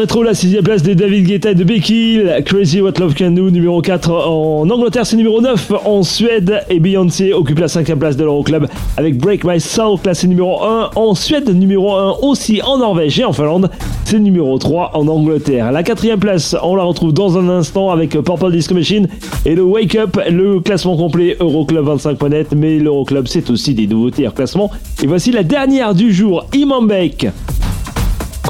[0.00, 3.50] rétro, la sixième place de David Guetta et de Becky Crazy What Love Can Do,
[3.50, 6.62] numéro 4 en Angleterre, c'est numéro 9 en Suède.
[6.70, 8.66] Et Beyoncé occupe la cinquième place de l'Euroclub
[8.96, 13.24] avec Break My Soul, classé numéro 1 en Suède, numéro 1 aussi en Norvège et
[13.24, 13.68] en Finlande.
[14.04, 15.70] C'est numéro 3 en Angleterre.
[15.70, 19.06] La quatrième place, on la retrouve dans un instant avec Purple Disco Machine
[19.44, 22.54] et le Wake Up, le classement complet Euroclub25.net.
[22.56, 24.70] Mais l'Euroclub, c'est aussi des nouveautés et reclassements.
[25.02, 27.28] Et voici la dernière du jour, Imambek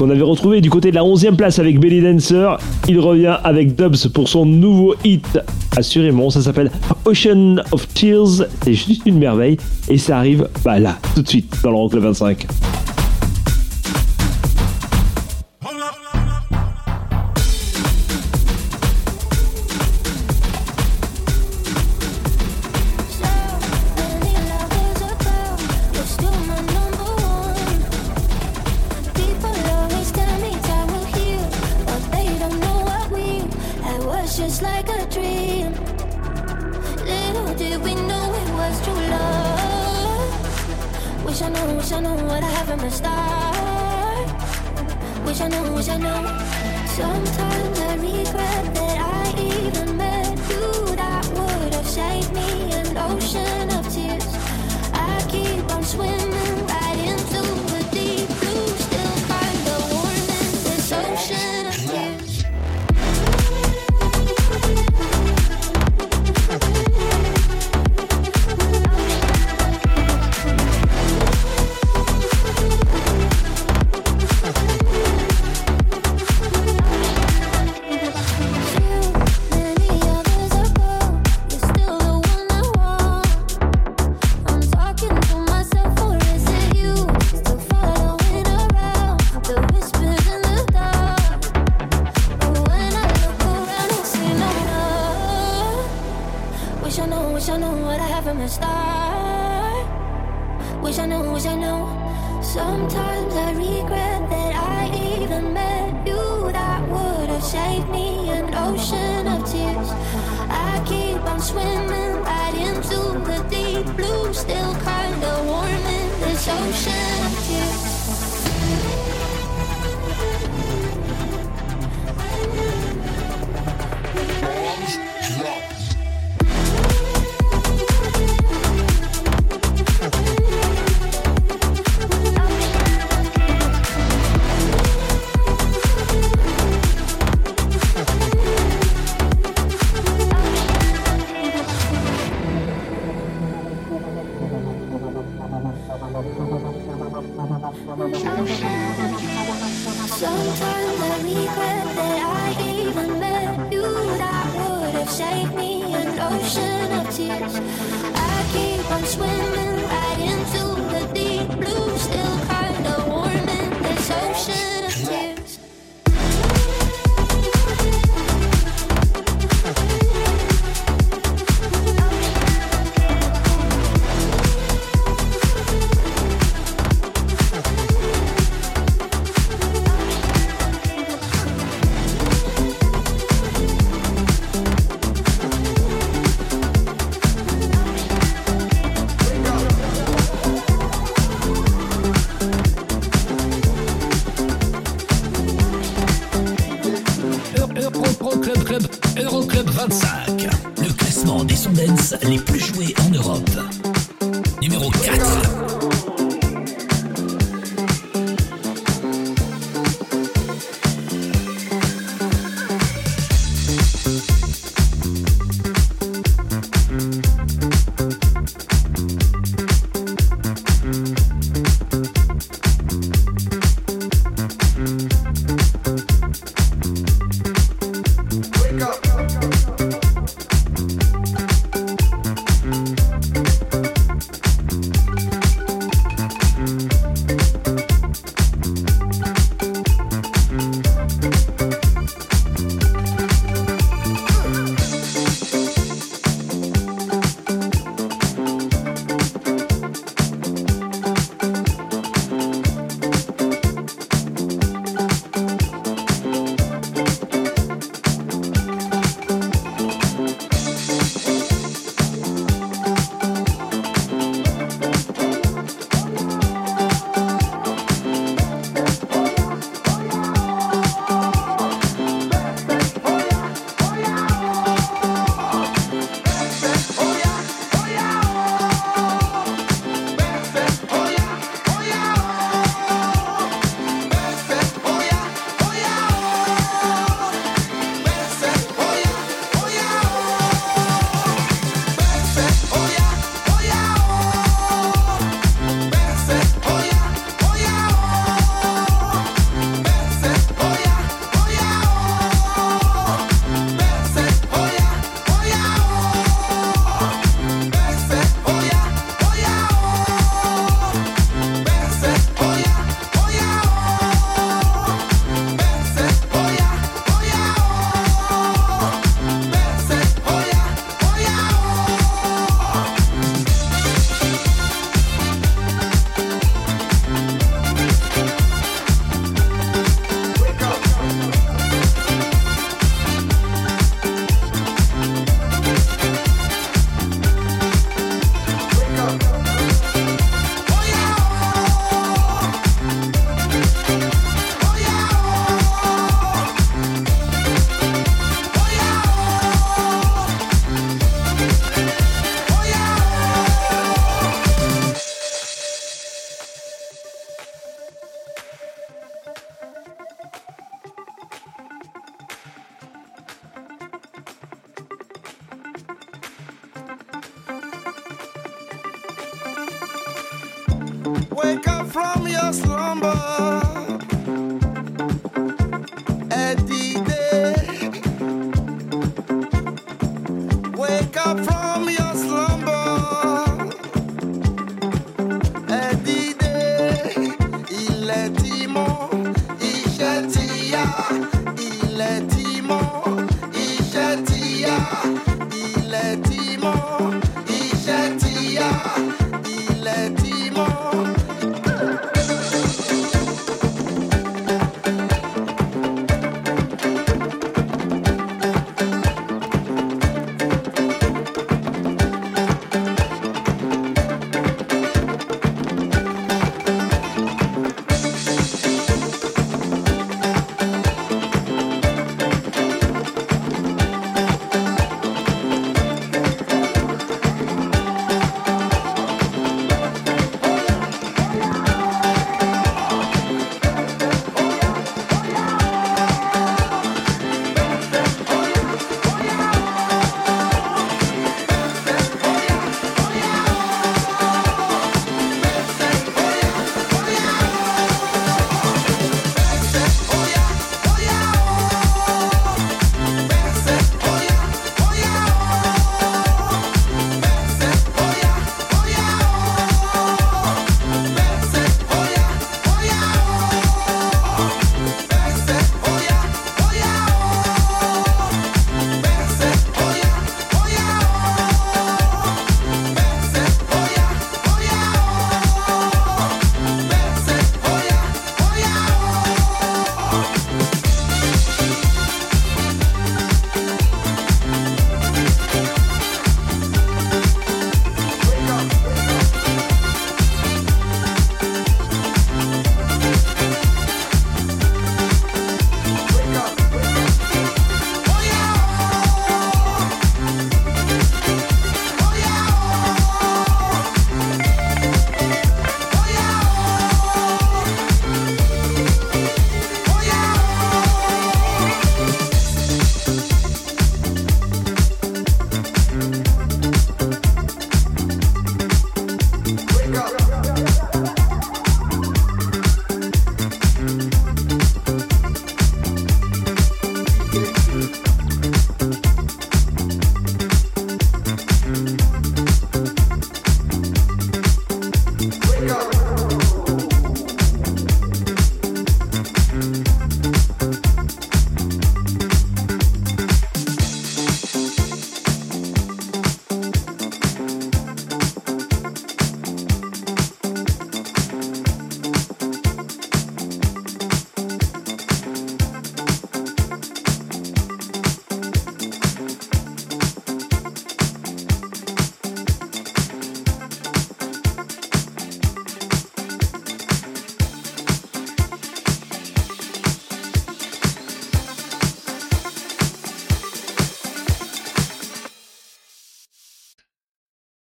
[0.01, 2.57] qu'on avait retrouvé du côté de la 11e place avec Belly Dancer.
[2.89, 5.37] Il revient avec Dubs pour son nouveau hit.
[5.77, 6.71] Assurément, ça s'appelle
[7.05, 8.47] Ocean of Tears.
[8.63, 9.57] C'est juste une merveille.
[9.89, 12.47] Et ça arrive bah là, tout de suite, dans le 25.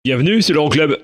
[0.06, 0.98] Bienvenue, c'est l'Euroclub.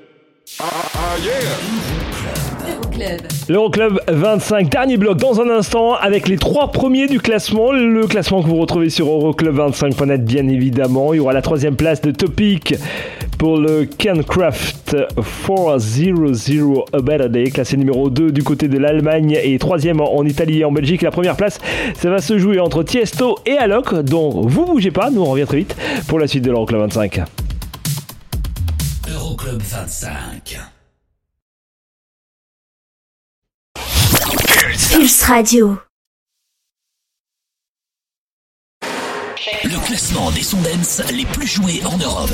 [2.69, 3.21] Euroclub.
[3.49, 7.73] L'Euroclub 25, dernier bloc dans un instant avec les trois premiers du classement.
[7.73, 11.15] Le classement que vous retrouvez sur Euroclub25.net bien évidemment.
[11.15, 12.77] Il y aura la troisième place de Topic
[13.39, 19.59] pour le Cancraft 400 A Better Day, classé numéro 2 du côté de l'Allemagne et
[19.59, 21.03] troisième en Italie et en Belgique.
[21.03, 21.59] La première place,
[21.97, 25.47] ça va se jouer entre Tiesto et Alok, donc vous bougez pas, nous on revient
[25.47, 25.75] très vite
[26.07, 27.23] pour la suite de l'Euroclub 25.
[29.53, 30.59] Euroclub 25.
[34.91, 35.79] Pulse Radio.
[39.65, 42.31] Le classement des sons dance les plus joués en Europe.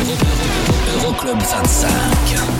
[0.00, 2.55] Euro- Euro- Euroclub 25.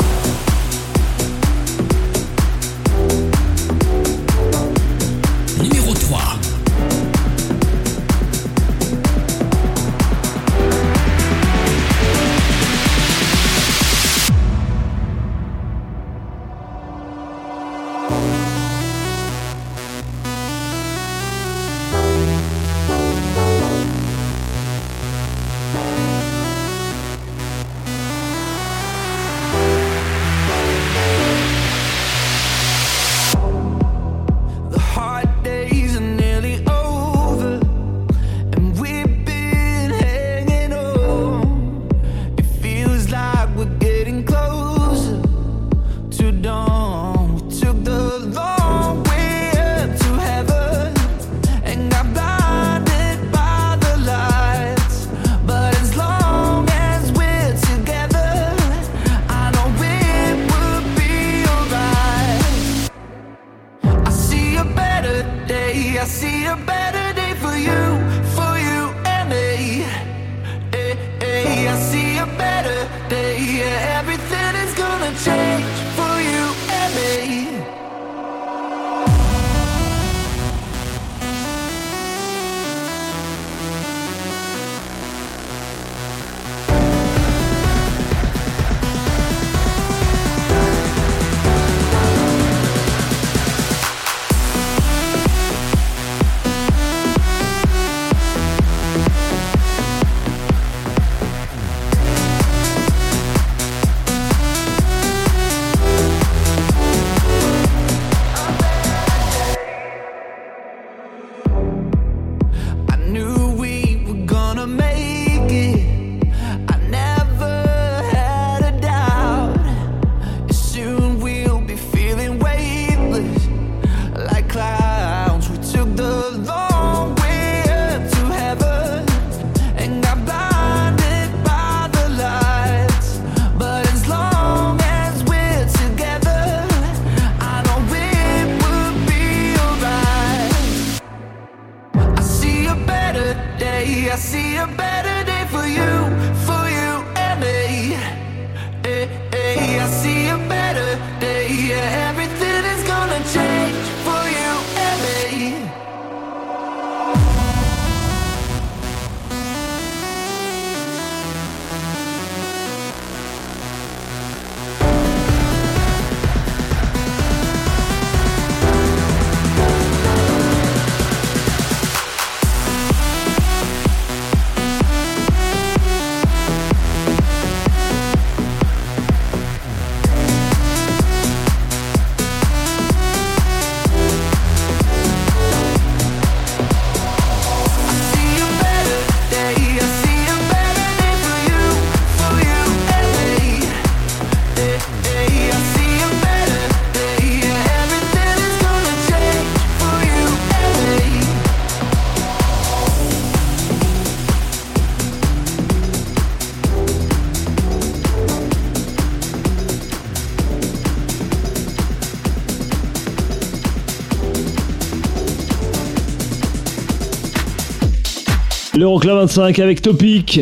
[218.76, 220.38] L'Euroclub 25 avec Topic,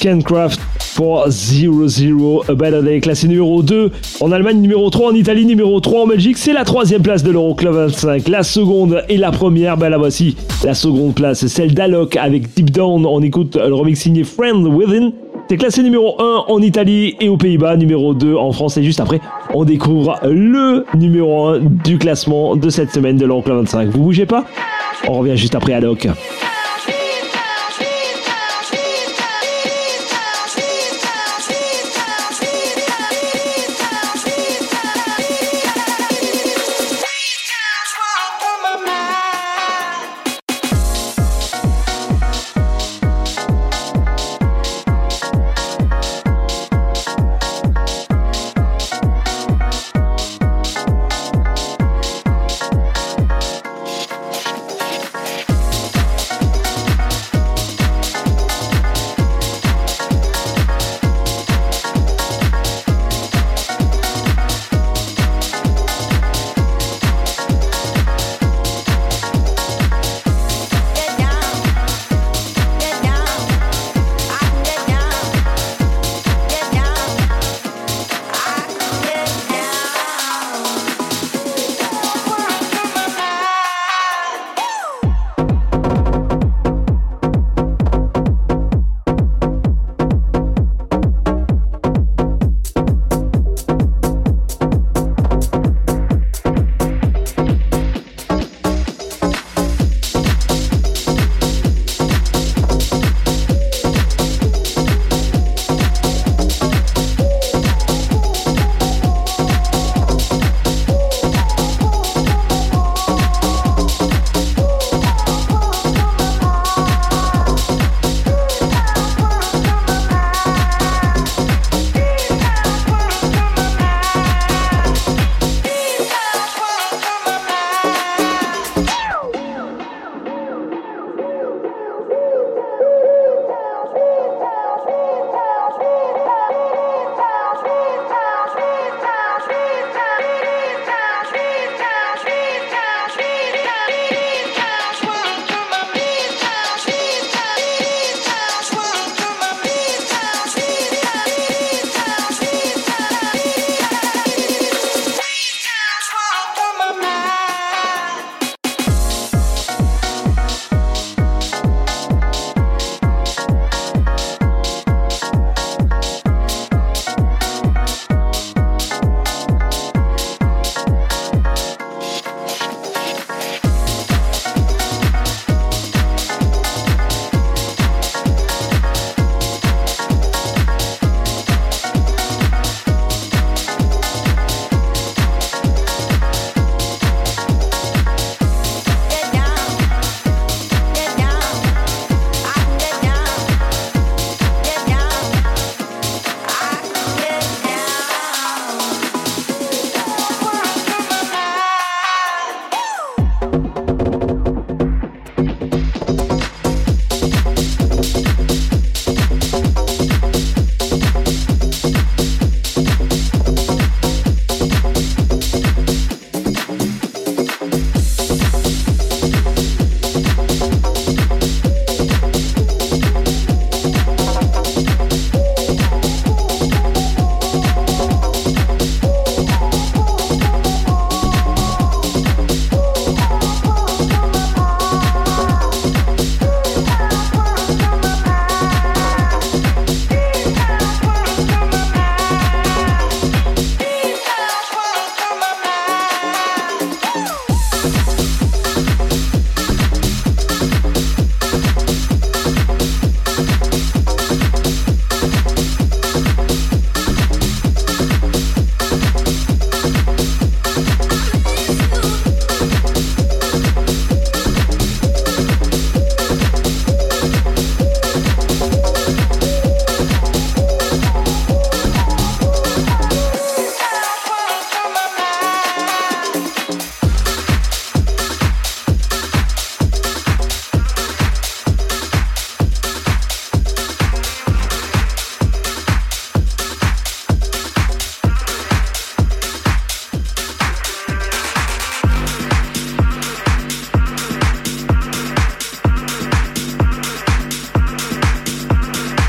[0.00, 0.58] Kencraft
[0.94, 3.90] pour 0-0, A Better Day, classé numéro 2
[4.20, 6.38] en Allemagne, numéro 3 en Italie, numéro 3 en Belgique.
[6.38, 8.28] C'est la troisième place de l'Euroclub 25.
[8.28, 10.34] La seconde et la première, ben la voici.
[10.64, 13.04] La seconde place, celle d'Alok avec Deep Down.
[13.04, 15.12] On écoute le remix signé Friend Within.
[15.50, 18.78] C'est classé numéro 1 en Italie et aux Pays-Bas, numéro 2 en France.
[18.78, 19.20] Et juste après,
[19.52, 23.90] on découvre le numéro 1 du classement de cette semaine de l'Euroclub 25.
[23.90, 24.46] Vous bougez pas?
[25.06, 26.08] On revient juste après Alok.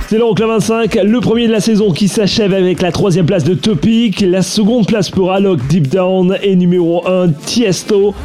[0.10, 3.54] C'est l'Euroclub 25, le premier de la saison qui s'achève avec la troisième place de
[3.54, 8.16] Topic, la seconde place pour Alok Deep Down et numéro 1 Tiesto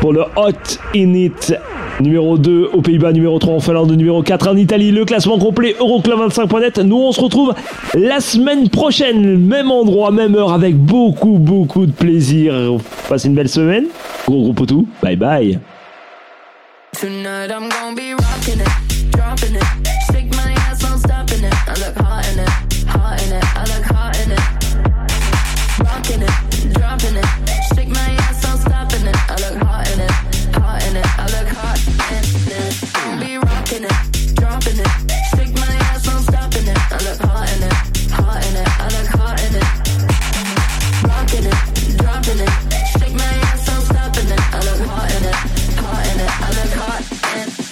[0.00, 1.54] pour le Hot In It.
[2.00, 4.90] Numéro 2 aux Pays-Bas, numéro 3 en Finlande, numéro 4 en Italie.
[4.90, 6.78] Le classement complet Euroclub25.net.
[6.78, 7.54] Nous on se retrouve
[7.94, 12.52] la semaine prochaine, même endroit, même heure, avec beaucoup, beaucoup de plaisir.
[13.08, 13.84] Passez une belle semaine.
[14.26, 14.88] Gros gros potou.
[15.00, 15.60] Bye bye.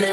[0.01, 0.07] You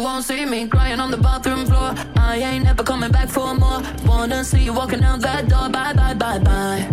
[0.00, 0.93] won't see me crying
[1.34, 1.94] bathroom floor.
[2.16, 3.82] I ain't never coming back for more.
[4.06, 5.68] Wanna see you walking out that door.
[5.68, 6.88] Bye, bye, bye, bye.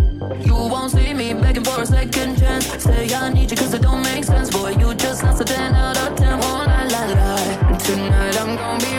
[0.46, 2.66] You won't see me begging for a second chance.
[2.84, 4.50] Say I need you cause it don't make sense.
[4.50, 6.40] Boy, you just not a 10 out of 10.
[6.40, 7.78] Won't lie, lie, lie.
[7.86, 8.91] Tonight I'm gonna be